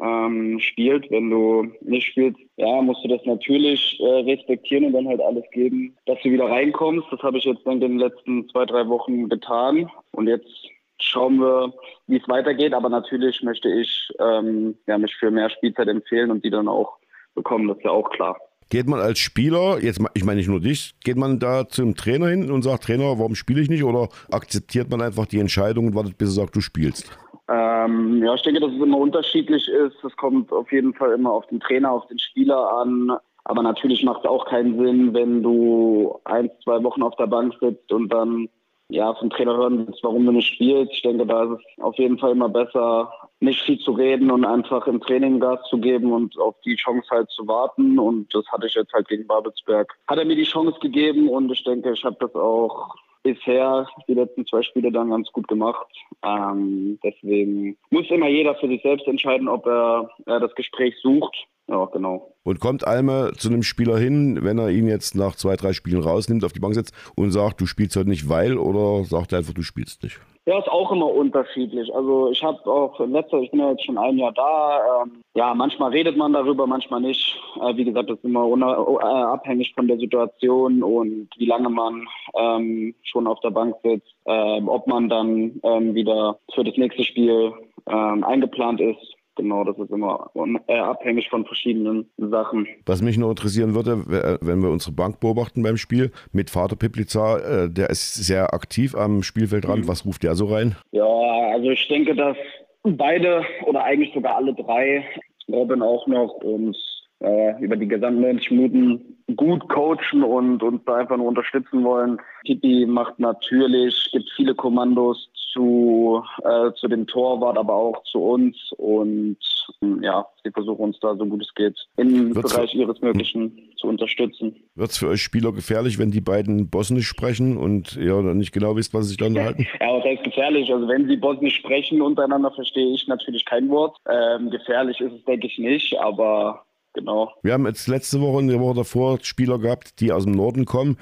[0.00, 1.10] ähm, spielt.
[1.10, 5.44] Wenn du nicht spielst, ja, musst du das natürlich äh, respektieren und dann halt alles
[5.52, 7.06] geben, dass du wieder reinkommst.
[7.10, 9.90] Das habe ich jetzt in den letzten zwei, drei Wochen getan.
[10.12, 10.68] Und jetzt
[11.00, 11.72] schauen wir,
[12.06, 12.74] wie es weitergeht.
[12.74, 16.96] Aber natürlich möchte ich ähm, ja, mich für mehr Spielzeit empfehlen und die dann auch
[17.34, 17.68] bekommen.
[17.68, 18.36] Das ist ja auch klar.
[18.70, 22.28] Geht man als Spieler, jetzt ich meine nicht nur dich, geht man da zum Trainer
[22.28, 23.84] hin und sagt, Trainer, warum spiele ich nicht?
[23.84, 27.16] Oder akzeptiert man einfach die Entscheidung und wartet, bis er sagt, du spielst?
[27.48, 30.02] Ähm, ja, ich denke, dass es immer unterschiedlich ist.
[30.02, 33.12] Es kommt auf jeden Fall immer auf den Trainer, auf den Spieler an.
[33.44, 37.54] Aber natürlich macht es auch keinen Sinn, wenn du ein, zwei Wochen auf der Bank
[37.60, 38.48] sitzt und dann
[38.88, 40.92] ja, vom Trainer hören willst, warum du nicht spielst.
[40.92, 44.44] Ich denke, da ist es auf jeden Fall immer besser, nicht viel zu reden und
[44.44, 47.98] einfach im Training Gas zu geben und auf die Chance halt zu warten.
[47.98, 49.92] Und das hatte ich jetzt halt gegen Babelsberg.
[50.06, 54.14] Hat er mir die Chance gegeben und ich denke, ich habe das auch bisher die
[54.14, 55.86] letzten zwei Spiele dann ganz gut gemacht.
[56.22, 61.34] Ähm, deswegen muss immer jeder für sich selbst entscheiden, ob er, er das Gespräch sucht.
[61.68, 62.34] Ja, genau.
[62.42, 66.02] Und kommt Alme zu einem Spieler hin, wenn er ihn jetzt nach zwei, drei Spielen
[66.02, 69.38] rausnimmt, auf die Bank setzt und sagt, du spielst heute nicht, weil, oder sagt er
[69.38, 70.20] einfach, du spielst nicht?
[70.46, 71.94] Ja, ist auch immer unterschiedlich.
[71.94, 75.04] Also ich habe auch letzter, ich bin ja jetzt schon ein Jahr da.
[75.04, 77.40] Ähm, ja, manchmal redet man darüber, manchmal nicht.
[77.62, 82.06] Äh, wie gesagt, das ist immer äh, abhängig von der Situation und wie lange man
[82.36, 87.04] ähm, schon auf der Bank sitzt, äh, ob man dann ähm, wieder für das nächste
[87.04, 87.54] Spiel
[87.86, 90.30] ähm, eingeplant ist genau, das ist immer
[90.66, 92.66] äh, abhängig von verschiedenen Sachen.
[92.86, 94.04] Was mich noch interessieren würde,
[94.40, 98.94] wenn wir unsere Bank beobachten beim Spiel mit Vater Piplica, äh, der ist sehr aktiv
[98.94, 99.84] am Spielfeldrand.
[99.84, 99.88] Mhm.
[99.88, 100.76] Was ruft der so rein?
[100.92, 102.36] Ja, also ich denke, dass
[102.82, 105.04] beide oder eigentlich sogar alle drei,
[105.48, 106.76] Robin auch noch, uns
[107.20, 112.18] äh, über die gesamten 90 Minuten gut coachen und uns da einfach nur unterstützen wollen.
[112.44, 118.56] Tipi macht natürlich, gibt viele Kommandos zu, äh, zu dem Torwart, aber auch zu uns.
[118.76, 119.38] Und
[119.80, 123.70] ähm, ja, sie versuchen uns da so gut es geht im Wird's Bereich ihres Möglichen
[123.76, 124.56] zu unterstützen.
[124.74, 128.52] Wird es für euch Spieler gefährlich, wenn die beiden Bosnisch sprechen und ihr ja, nicht
[128.52, 129.66] genau wisst, was sie sich da unterhalten?
[129.80, 130.72] ja, was heißt gefährlich?
[130.72, 133.96] Also wenn sie Bosnisch sprechen untereinander, verstehe ich natürlich kein Wort.
[134.10, 136.64] Ähm, gefährlich ist es, denke ich, nicht, aber
[136.94, 137.32] genau.
[137.42, 140.64] Wir haben jetzt letzte Woche und die Woche davor Spieler gehabt, die aus dem Norden
[140.64, 140.96] kommen,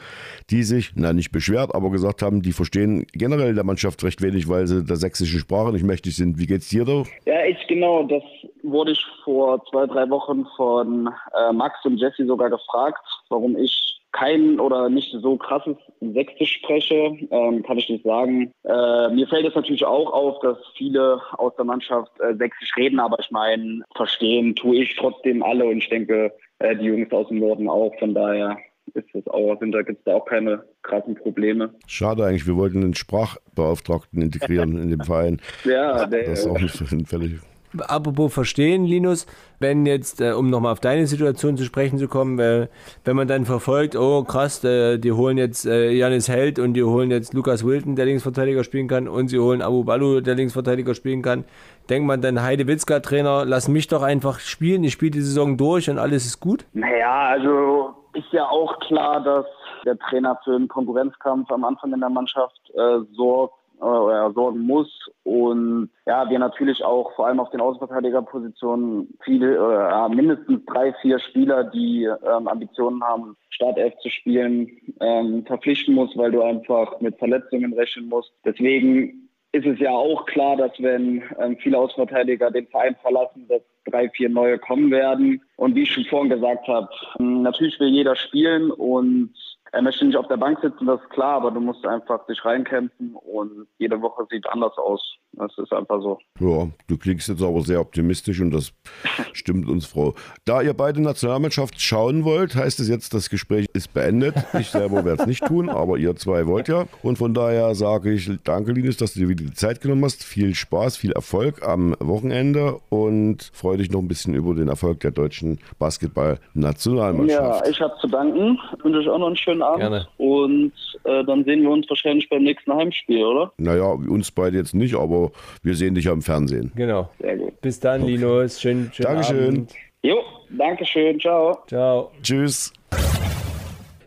[0.50, 4.48] die sich, na nicht beschwert, aber gesagt haben, die verstehen generell der Mannschaft recht wenig,
[4.48, 6.38] weil sie der sächsischen Sprache nicht mächtig sind.
[6.38, 7.04] Wie geht's dir da?
[7.26, 8.04] Ja, ich genau.
[8.04, 8.22] Das
[8.62, 14.01] wurde ich vor zwei, drei Wochen von äh, Max und Jesse sogar gefragt, warum ich
[14.12, 18.52] kein oder nicht so krasses Sächsisch spreche, ähm, kann ich nicht sagen.
[18.64, 23.00] Äh, mir fällt es natürlich auch auf, dass viele aus der Mannschaft äh, Sächsisch reden,
[23.00, 27.28] aber ich meine, verstehen tue ich trotzdem alle und ich denke, äh, die Jungs aus
[27.28, 27.92] dem Norden auch.
[27.98, 28.56] Von daher
[28.94, 31.72] ist es auch, sind da gibt es da auch keine krassen Probleme.
[31.86, 35.40] Schade eigentlich, wir wollten einen Sprachbeauftragten integrieren in dem Verein.
[35.64, 37.40] Ja, der, das ist auch nicht völlig
[37.78, 39.26] apropos verstehen, Linus,
[39.58, 42.68] wenn jetzt, äh, um nochmal auf deine Situation zu sprechen zu kommen, äh,
[43.04, 46.82] wenn man dann verfolgt, oh krass, äh, die holen jetzt äh, Janis Held und die
[46.82, 50.94] holen jetzt Lukas Wilton, der Linksverteidiger spielen kann, und sie holen Abu Balu, der Linksverteidiger
[50.94, 51.44] spielen kann,
[51.88, 55.56] denkt man dann, Heide Witzka, Trainer, lass mich doch einfach spielen, ich spiele die Saison
[55.56, 56.64] durch und alles ist gut?
[56.72, 59.46] Naja, also ist ja auch klar, dass
[59.84, 65.10] der Trainer für einen Konkurrenzkampf am Anfang in der Mannschaft äh, sorgt äh, sorgen muss.
[65.24, 71.18] Und ja, wir natürlich auch vor allem auf den Außenverteidigerpositionen viele, äh, mindestens drei, vier
[71.18, 74.68] Spieler, die ähm, Ambitionen haben, Startelf zu spielen,
[75.00, 78.32] ähm, verpflichten muss, weil du einfach mit Verletzungen rechnen musst.
[78.44, 83.60] Deswegen ist es ja auch klar, dass wenn ähm, viele Außenverteidiger den Verein verlassen, dass
[83.84, 85.42] drei, vier neue kommen werden.
[85.56, 89.34] Und wie ich schon vorhin gesagt habe, natürlich will jeder spielen und
[89.72, 92.44] er möchte nicht auf der Bank sitzen, das ist klar, aber du musst einfach dich
[92.44, 95.16] reinkämpfen und jede Woche sieht anders aus.
[95.34, 96.18] Das ist einfach so.
[96.40, 98.74] Ja, du klingst jetzt aber sehr optimistisch und das
[99.32, 100.12] stimmt uns froh.
[100.44, 104.34] Da ihr beide Nationalmannschaft schauen wollt, heißt es jetzt, das Gespräch ist beendet.
[104.58, 106.84] Ich selber werde es nicht tun, aber ihr zwei wollt ja.
[107.02, 110.22] Und von daher sage ich danke, Linus, dass du dir wieder die Zeit genommen hast.
[110.22, 115.00] Viel Spaß, viel Erfolg am Wochenende und freue dich noch ein bisschen über den Erfolg
[115.00, 117.64] der deutschen Basketball-Nationalmannschaft.
[117.64, 118.58] Ja, ich habe zu danken.
[118.76, 119.80] Ich wünsche euch auch noch einen schönen Abend.
[119.80, 120.08] Gerne.
[120.18, 120.72] Und
[121.04, 123.52] äh, dann sehen wir uns wahrscheinlich beim nächsten Heimspiel, oder?
[123.56, 125.30] Naja, uns beide jetzt nicht, aber
[125.62, 126.72] wir sehen dich ja im Fernsehen.
[126.74, 127.10] Genau.
[127.20, 127.60] Sehr gut.
[127.60, 128.60] Bis dann, Linus.
[128.60, 129.48] Schön, schönen Dankeschön.
[129.48, 129.72] Abend.
[130.02, 130.16] Jo,
[130.50, 131.20] Dankeschön.
[131.20, 131.58] Ciao.
[131.66, 132.10] Ciao.
[132.22, 132.72] Tschüss.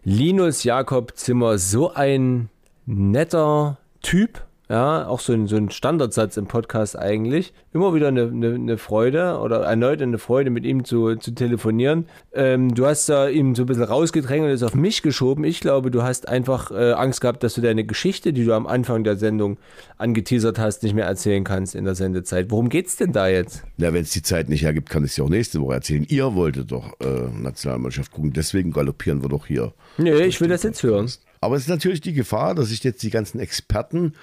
[0.04, 2.50] Linus Jakob Zimmer, so ein
[2.86, 4.40] netter Typ.
[4.68, 7.54] Ja, auch so ein, so ein Standardsatz im Podcast eigentlich.
[7.72, 12.08] Immer wieder eine, eine, eine Freude oder erneut eine Freude, mit ihm zu, zu telefonieren.
[12.34, 15.44] Ähm, du hast da ihm so ein bisschen rausgedrängt und es auf mich geschoben.
[15.44, 18.66] Ich glaube, du hast einfach äh, Angst gehabt, dass du deine Geschichte, die du am
[18.66, 19.58] Anfang der Sendung
[19.98, 22.50] angeteasert hast, nicht mehr erzählen kannst in der Sendezeit.
[22.50, 23.64] Worum geht's denn da jetzt?
[23.78, 26.06] Na, wenn es die Zeit nicht hergibt, kann ich es ja auch nächste Woche erzählen.
[26.10, 29.74] Ihr wolltet doch äh, Nationalmannschaft gucken, deswegen galoppieren wir doch hier.
[29.98, 31.12] Nee, ich will das jetzt hören.
[31.42, 34.14] Aber es ist natürlich die Gefahr, dass sich jetzt die ganzen Experten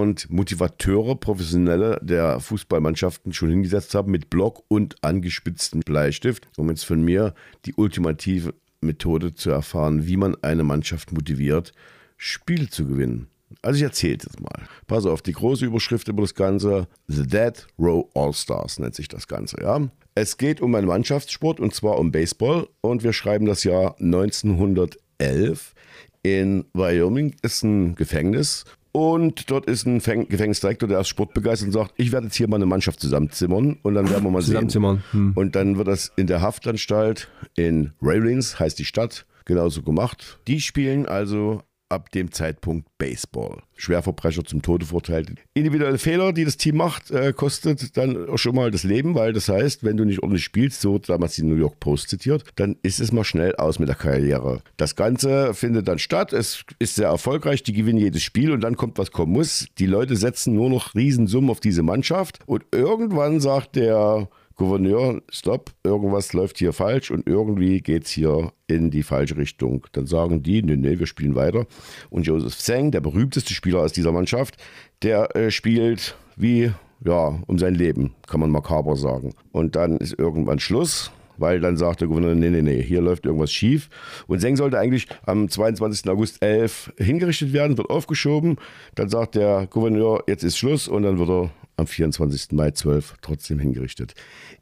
[0.00, 6.84] und Motivateure, Professionelle der Fußballmannschaften schon hingesetzt haben mit Block und angespitztem Bleistift, um jetzt
[6.84, 7.34] von mir
[7.66, 11.72] die ultimative Methode zu erfahren, wie man eine Mannschaft motiviert,
[12.16, 13.26] Spiele zu gewinnen.
[13.60, 14.66] Also ich erzähle das mal.
[14.86, 19.28] Pass auf, die große Überschrift über das Ganze, The Dead Row All-Stars nennt sich das
[19.28, 19.90] Ganze, ja.
[20.14, 25.74] Es geht um einen Mannschaftssport und zwar um Baseball und wir schreiben das Jahr 1911.
[26.22, 31.72] In Wyoming ist ein Gefängnis und dort ist ein Fäng- Gefängnisdirektor, der ist sportbegeistert und
[31.72, 34.52] sagt, ich werde jetzt hier mal eine Mannschaft zusammenzimmern und dann werden wir mal sehen.
[34.52, 35.02] Zusammenzimmern.
[35.12, 35.32] Hm.
[35.34, 40.38] Und dann wird das in der Haftanstalt in Railings, heißt die Stadt, genauso gemacht.
[40.46, 41.62] Die spielen also
[41.92, 43.62] ab dem Zeitpunkt Baseball.
[43.76, 45.32] Schwerverbrecher zum Tode verurteilt.
[45.54, 49.32] Individuelle Fehler, die das Team macht, äh, kostet dann auch schon mal das Leben, weil
[49.32, 52.76] das heißt, wenn du nicht ordentlich spielst, so damals die New York Post zitiert, dann
[52.82, 54.62] ist es mal schnell aus mit der Karriere.
[54.76, 58.76] Das Ganze findet dann statt, es ist sehr erfolgreich, die gewinnen jedes Spiel und dann
[58.76, 59.66] kommt, was kommen muss.
[59.78, 65.70] Die Leute setzen nur noch Riesensummen auf diese Mannschaft und irgendwann sagt der Gouverneur, stopp,
[65.84, 69.86] irgendwas läuft hier falsch und irgendwie geht es hier in die falsche Richtung.
[69.92, 71.66] Dann sagen die, nee, nee, wir spielen weiter.
[72.10, 74.56] Und Joseph Zhang, der berühmteste Spieler aus dieser Mannschaft,
[75.02, 76.72] der äh, spielt wie,
[77.04, 79.34] ja, um sein Leben, kann man makaber sagen.
[79.52, 81.10] Und dann ist irgendwann Schluss.
[81.38, 83.88] Weil dann sagt der Gouverneur, nee, nee, nee, hier läuft irgendwas schief.
[84.26, 86.08] Und Seng sollte eigentlich am 22.
[86.08, 88.58] August 11 hingerichtet werden, wird aufgeschoben.
[88.94, 92.52] Dann sagt der Gouverneur, jetzt ist Schluss und dann wird er am 24.
[92.52, 94.14] Mai 12 trotzdem hingerichtet.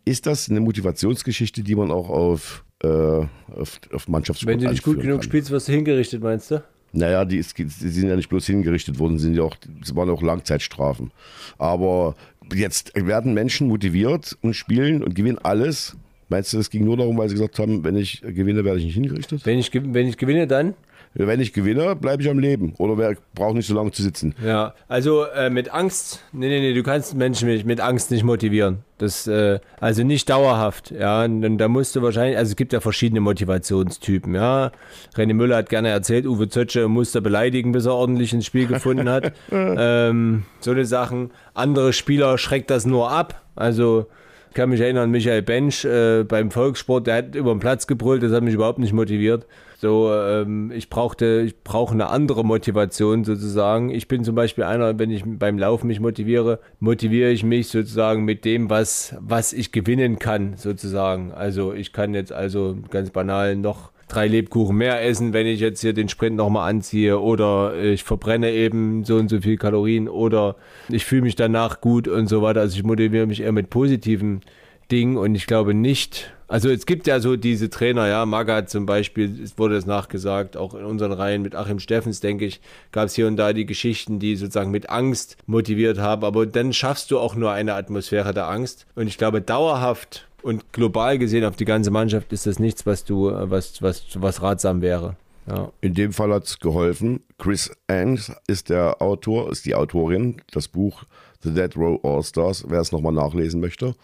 [0.04, 4.82] Ist das eine Motivationsgeschichte, die man auch auf, äh, auf, auf Mannschaftssport Wenn du nicht
[4.82, 5.22] gut genug kann?
[5.22, 6.62] spielst, wirst du hingerichtet, meinst du?
[6.92, 10.10] Naja, die, ist, die sind ja nicht bloß hingerichtet worden, sind ja auch, es waren
[10.10, 11.12] auch Langzeitstrafen.
[11.56, 12.16] Aber
[12.52, 15.96] jetzt werden Menschen motiviert und spielen und gewinnen alles.
[16.28, 18.86] Meinst du, das ging nur darum, weil sie gesagt haben, wenn ich gewinne, werde ich
[18.86, 19.44] nicht hingerichtet?
[19.46, 20.74] Wenn ich, wenn ich gewinne, dann?
[21.12, 22.74] Wenn ich gewinne, bleibe ich am Leben.
[22.78, 24.34] Oder wer braucht nicht so lange zu sitzen.
[24.44, 28.22] Ja, also äh, mit Angst, nee, nee, nee, du kannst Menschen mit, mit Angst nicht
[28.22, 28.84] motivieren.
[28.98, 31.24] Das, äh, also nicht dauerhaft, ja.
[31.24, 34.70] Und, da musst du wahrscheinlich, also es gibt ja verschiedene Motivationstypen, ja.
[35.16, 39.08] René Müller hat gerne erzählt, Uwe Zötsche musste beleidigen, bis er ordentlich ins Spiel gefunden
[39.08, 39.32] hat.
[39.50, 41.32] ähm, so eine Sachen.
[41.54, 43.42] Andere Spieler schreckt das nur ab.
[43.56, 44.06] Also
[44.50, 48.22] ich kann mich erinnern, Michael Bench äh, beim Volkssport, der hat über den Platz gebrüllt,
[48.22, 49.46] das hat mich überhaupt nicht motiviert.
[49.80, 53.88] So, ähm, ich brauchte, ich brauche eine andere Motivation sozusagen.
[53.88, 58.26] Ich bin zum Beispiel einer, wenn ich beim Laufen mich motiviere, motiviere ich mich sozusagen
[58.26, 61.32] mit dem, was, was ich gewinnen kann, sozusagen.
[61.32, 65.80] Also ich kann jetzt also ganz banal noch drei Lebkuchen mehr essen, wenn ich jetzt
[65.80, 70.56] hier den Sprint nochmal anziehe oder ich verbrenne eben so und so viel Kalorien oder
[70.90, 72.60] ich fühle mich danach gut und so weiter.
[72.60, 74.42] Also ich motiviere mich eher mit positiven
[74.90, 78.84] Dingen und ich glaube nicht, also es gibt ja so diese Trainer, ja, Magath zum
[78.84, 83.06] Beispiel, es wurde es nachgesagt, auch in unseren Reihen mit Achim Steffens, denke ich, gab
[83.06, 87.12] es hier und da die Geschichten, die sozusagen mit Angst motiviert haben, aber dann schaffst
[87.12, 91.54] du auch nur eine Atmosphäre der Angst und ich glaube dauerhaft und global gesehen auf
[91.54, 95.14] die ganze Mannschaft ist das nichts, was du, was, was, was ratsam wäre.
[95.46, 95.70] Ja.
[95.80, 97.20] In dem Fall hat es geholfen.
[97.38, 101.04] Chris Anns ist der Autor, ist die Autorin, das Buch
[101.42, 103.94] The Dead Row All Stars, wer es nochmal nachlesen möchte.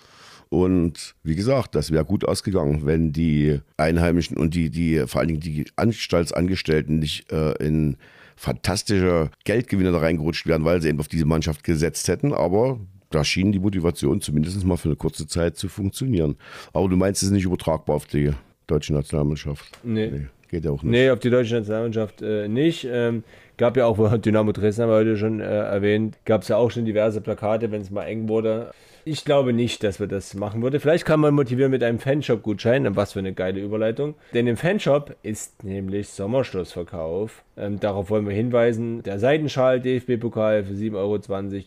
[0.49, 5.29] Und wie gesagt, das wäre gut ausgegangen, wenn die Einheimischen und die, die vor allen
[5.29, 7.97] Dingen die Anstaltsangestellten nicht äh, in
[8.37, 12.33] fantastische Geldgewinne da reingerutscht wären, weil sie eben auf diese Mannschaft gesetzt hätten.
[12.33, 12.79] Aber
[13.11, 16.37] da schien die Motivation zumindest mal für eine kurze Zeit zu funktionieren.
[16.73, 18.33] Aber du meinst, es ist nicht übertragbar auf die
[18.67, 19.79] deutsche Nationalmannschaft?
[19.83, 20.11] Nee.
[20.11, 20.93] Nee, geht ja auch nicht.
[20.93, 22.87] Nee, auf die deutsche Nationalmannschaft äh, nicht.
[22.89, 23.25] Ähm,
[23.57, 26.71] Gab ja auch, Dynamo Dresden haben wir heute schon äh, erwähnt, gab es ja auch
[26.71, 28.71] schon diverse Plakate, wenn es mal eng wurde.
[29.09, 30.81] Ich glaube nicht, dass wir das machen würden.
[30.81, 32.97] Vielleicht kann man motivieren mit einem Fanshop-Gutschein.
[32.97, 34.17] Was für eine geile Überleitung.
[34.35, 37.45] Denn im Fanshop ist nämlich Sommerschlussverkauf.
[37.57, 39.05] Ähm, darauf wollen wir hinweisen.
[39.05, 41.19] Der Seitenschal DFB-Pokal für 7,20 Euro.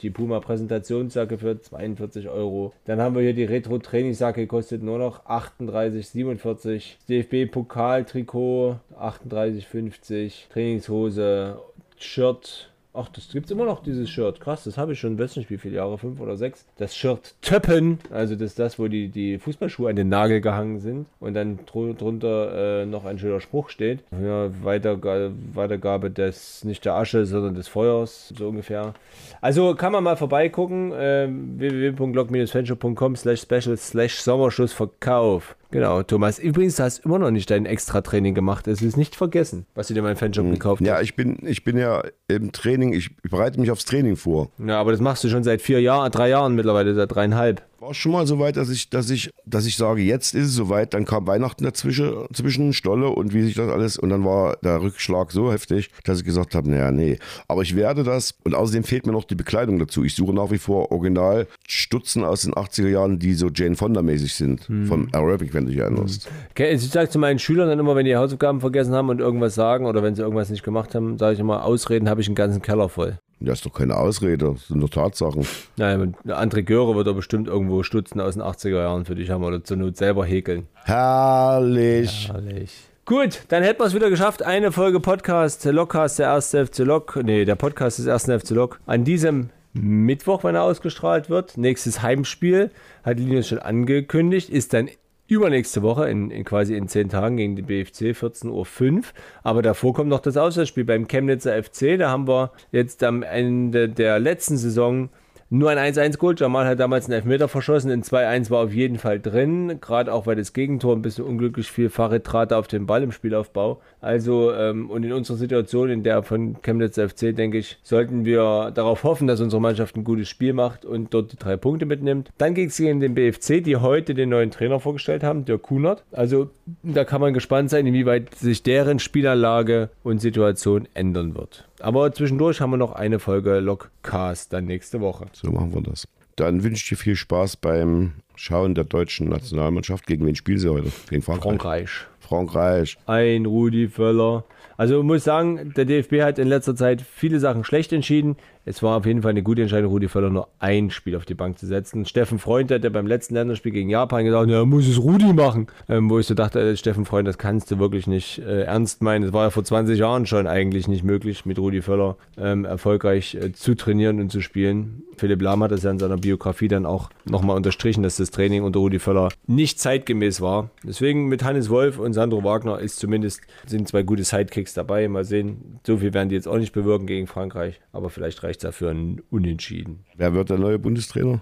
[0.02, 2.74] Die Puma Präsentationsjacke für 42 Euro.
[2.84, 6.98] Dann haben wir hier die Retro-Trainingsjacke, kostet nur noch 38,47.
[7.08, 10.50] DFB-Pokal-Trikot 38,50.
[10.52, 11.58] Trainingshose,
[11.98, 14.42] Shirt Ach, das gibt es immer noch, dieses Shirt.
[14.42, 16.66] Krass, das habe ich schon, weiß nicht wie viele Jahre, fünf oder sechs.
[16.78, 20.80] Das Shirt Töppen, also das ist das, wo die, die Fußballschuhe an den Nagel gehangen
[20.80, 24.00] sind und dann drunter äh, noch ein schöner Spruch steht.
[24.12, 28.96] Ja, Weitergabe, Weitergabe des, nicht der Asche, sondern des Feuers, so ungefähr.
[29.40, 35.56] Also kann man mal vorbeigucken, äh, www.blog-fanshop.com slash special slash Sommerschussverkauf.
[35.72, 36.40] Genau, Thomas.
[36.40, 38.68] Übrigens, du hast immer noch nicht dein Extra-Training gemacht.
[38.68, 40.54] Es ist nicht vergessen, was du dir meinen Fanshop hm.
[40.54, 40.88] gekauft hast.
[40.88, 44.50] Ja, ich bin, ich bin ja im Training, ich bereite mich aufs Training vor.
[44.58, 47.94] Ja, aber das machst du schon seit vier Jahren, drei Jahren mittlerweile, seit dreieinhalb war
[47.94, 50.94] schon mal so weit, dass ich, dass ich, dass ich sage, jetzt ist es soweit.
[50.94, 53.98] Dann kam Weihnachten dazwischen, zwischen Stolle und wie sich das alles.
[53.98, 57.18] Und dann war der Rückschlag so heftig, dass ich gesagt habe, naja, nee.
[57.48, 58.36] Aber ich werde das.
[58.44, 60.04] Und außerdem fehlt mir noch die Bekleidung dazu.
[60.04, 64.34] Ich suche nach wie vor Original Stutzen aus den 80er Jahren, die so Jane Fonda-mäßig
[64.34, 64.68] sind.
[64.68, 64.86] Hm.
[64.86, 66.26] Vom Aerobic, wenn du dich erinnerst.
[66.26, 66.32] Hm.
[66.52, 69.56] Okay, ich sage zu meinen Schülern dann immer, wenn die Hausaufgaben vergessen haben und irgendwas
[69.56, 72.36] sagen oder wenn sie irgendwas nicht gemacht haben, sage ich immer, Ausreden habe ich einen
[72.36, 73.20] ganzen Keller voll.
[73.42, 75.46] Das ist doch keine Ausrede, das sind doch Tatsachen.
[75.78, 79.44] Nein, André Göre wird doch bestimmt irgendwo Stutzen aus den 80er Jahren für dich haben
[79.44, 80.68] oder zur Not selber häkeln.
[80.84, 82.30] Herrlich.
[82.30, 82.90] Herrlich.
[83.06, 84.44] Gut, dann hätten wir es wieder geschafft.
[84.44, 88.82] Eine Folge Podcast, Lockcast der erste FC Lok, nee, der Podcast des ersten FC Lok.
[88.86, 91.58] An diesem Mittwoch, wenn er ausgestrahlt wird.
[91.58, 92.72] Nächstes Heimspiel,
[93.04, 94.90] hat Linus schon angekündigt, ist dann
[95.30, 99.04] übernächste Woche, in, in, quasi in zehn Tagen gegen die BFC, 14.05 Uhr.
[99.44, 101.98] Aber davor kommt noch das Auswärtsspiel beim Chemnitzer FC.
[101.98, 105.10] Da haben wir jetzt am Ende der letzten Saison
[105.52, 106.40] nur ein 1-1 geholt.
[106.40, 107.90] Jamal hat damals einen Elfmeter verschossen.
[107.90, 109.80] In 2-1 war auf jeden Fall drin.
[109.82, 113.12] Gerade auch, weil das Gegentor ein bisschen unglücklich viel Farid trat auf den Ball im
[113.12, 113.82] Spielaufbau.
[114.02, 118.72] Also, ähm, und in unserer Situation, in der von Chemnitz FC, denke ich, sollten wir
[118.74, 122.30] darauf hoffen, dass unsere Mannschaft ein gutes Spiel macht und dort die drei Punkte mitnimmt.
[122.38, 126.04] Dann ging es gegen den BFC, die heute den neuen Trainer vorgestellt haben, der Kunert.
[126.12, 126.50] Also,
[126.84, 131.68] da kann man gespannt sein, inwieweit sich deren Spielanlage und Situation ändern wird.
[131.80, 135.28] Aber zwischendurch haben wir noch eine Folge Lockcast dann nächste Woche.
[135.34, 136.08] So machen wir das.
[136.36, 140.08] Dann wünsche ich dir viel Spaß beim Schauen der deutschen Nationalmannschaft.
[140.08, 140.90] Gegen wen spielen sie heute?
[141.10, 141.50] Gegen Frankreich.
[141.50, 142.08] Frankreich.
[142.30, 142.98] Frankreich.
[143.08, 144.46] Ein Rudi Völler.
[144.78, 148.38] Also muss sagen, der DFB hat in letzter Zeit viele Sachen schlecht entschieden.
[148.66, 151.34] Es war auf jeden Fall eine gute Entscheidung, Rudi Völler nur ein Spiel auf die
[151.34, 152.06] Bank zu setzen.
[152.06, 155.68] Steffen Freund hat ja beim letzten Länderspiel gegen Japan gesagt, ja, muss es Rudi machen.
[155.88, 159.02] Ähm, wo ich so dachte, äh, Steffen Freund, das kannst du wirklich nicht äh, ernst
[159.02, 159.24] meinen.
[159.24, 163.36] Es war ja vor 20 Jahren schon eigentlich nicht möglich, mit Rudi Völler ähm, erfolgreich
[163.36, 165.04] äh, zu trainieren und zu spielen.
[165.18, 168.64] Philipp Lahm hat das ja in seiner Biografie dann auch nochmal unterstrichen, dass das Training
[168.64, 170.70] unter Rudi Völler nicht zeitgemäß war.
[170.84, 175.08] Deswegen mit Hannes Wolf und Sandro Wagner ist zumindest, sind zwei gute Sidekicks dabei.
[175.08, 178.59] Mal sehen, so viel werden die jetzt auch nicht bewirken gegen Frankreich, aber vielleicht reicht
[178.60, 180.06] es dafür ein Unentschieden.
[180.16, 181.42] Wer wird der neue Bundestrainer?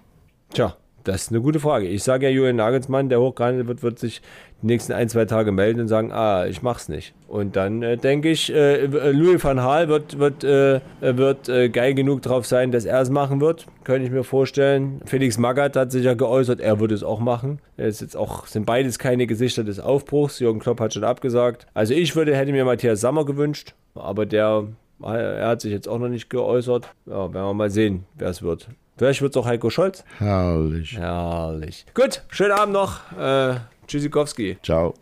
[0.53, 0.75] Tja,
[1.07, 1.87] das ist eine gute Frage.
[1.87, 4.21] Ich sage ja, Julian Nagelsmann, der hochgehandelt wird, wird sich
[4.61, 7.13] die nächsten ein, zwei Tage melden und sagen, ah, ich mach's nicht.
[7.27, 11.93] Und dann äh, denke ich, äh, Louis van Gaal wird, wird, äh, wird äh, geil
[11.93, 13.67] genug drauf sein, dass er es machen wird.
[13.85, 15.01] Könnte ich mir vorstellen.
[15.05, 17.61] Felix Magath hat sich ja geäußert, er würde es auch machen.
[17.77, 20.39] Es ist auch, sind beides keine Gesichter des Aufbruchs.
[20.39, 21.67] Jürgen Klopp hat schon abgesagt.
[21.73, 24.67] Also ich würde, hätte mir Matthias Sammer gewünscht, aber der
[25.01, 26.87] er hat sich jetzt auch noch nicht geäußert.
[27.05, 28.67] Ja, werden wir mal sehen, wer es wird.
[28.97, 30.03] Vielleicht wird es auch Heiko Scholz.
[30.17, 30.97] Herrlich.
[30.97, 31.85] Herrlich.
[31.93, 33.11] Gut, schönen Abend noch.
[33.17, 34.57] Äh, Tschüssikowski.
[34.63, 34.95] Ciao.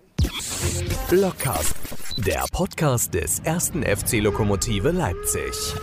[1.10, 1.76] Blockcast,
[2.18, 5.76] der Podcast des ersten FC Lokomotive Leipzig.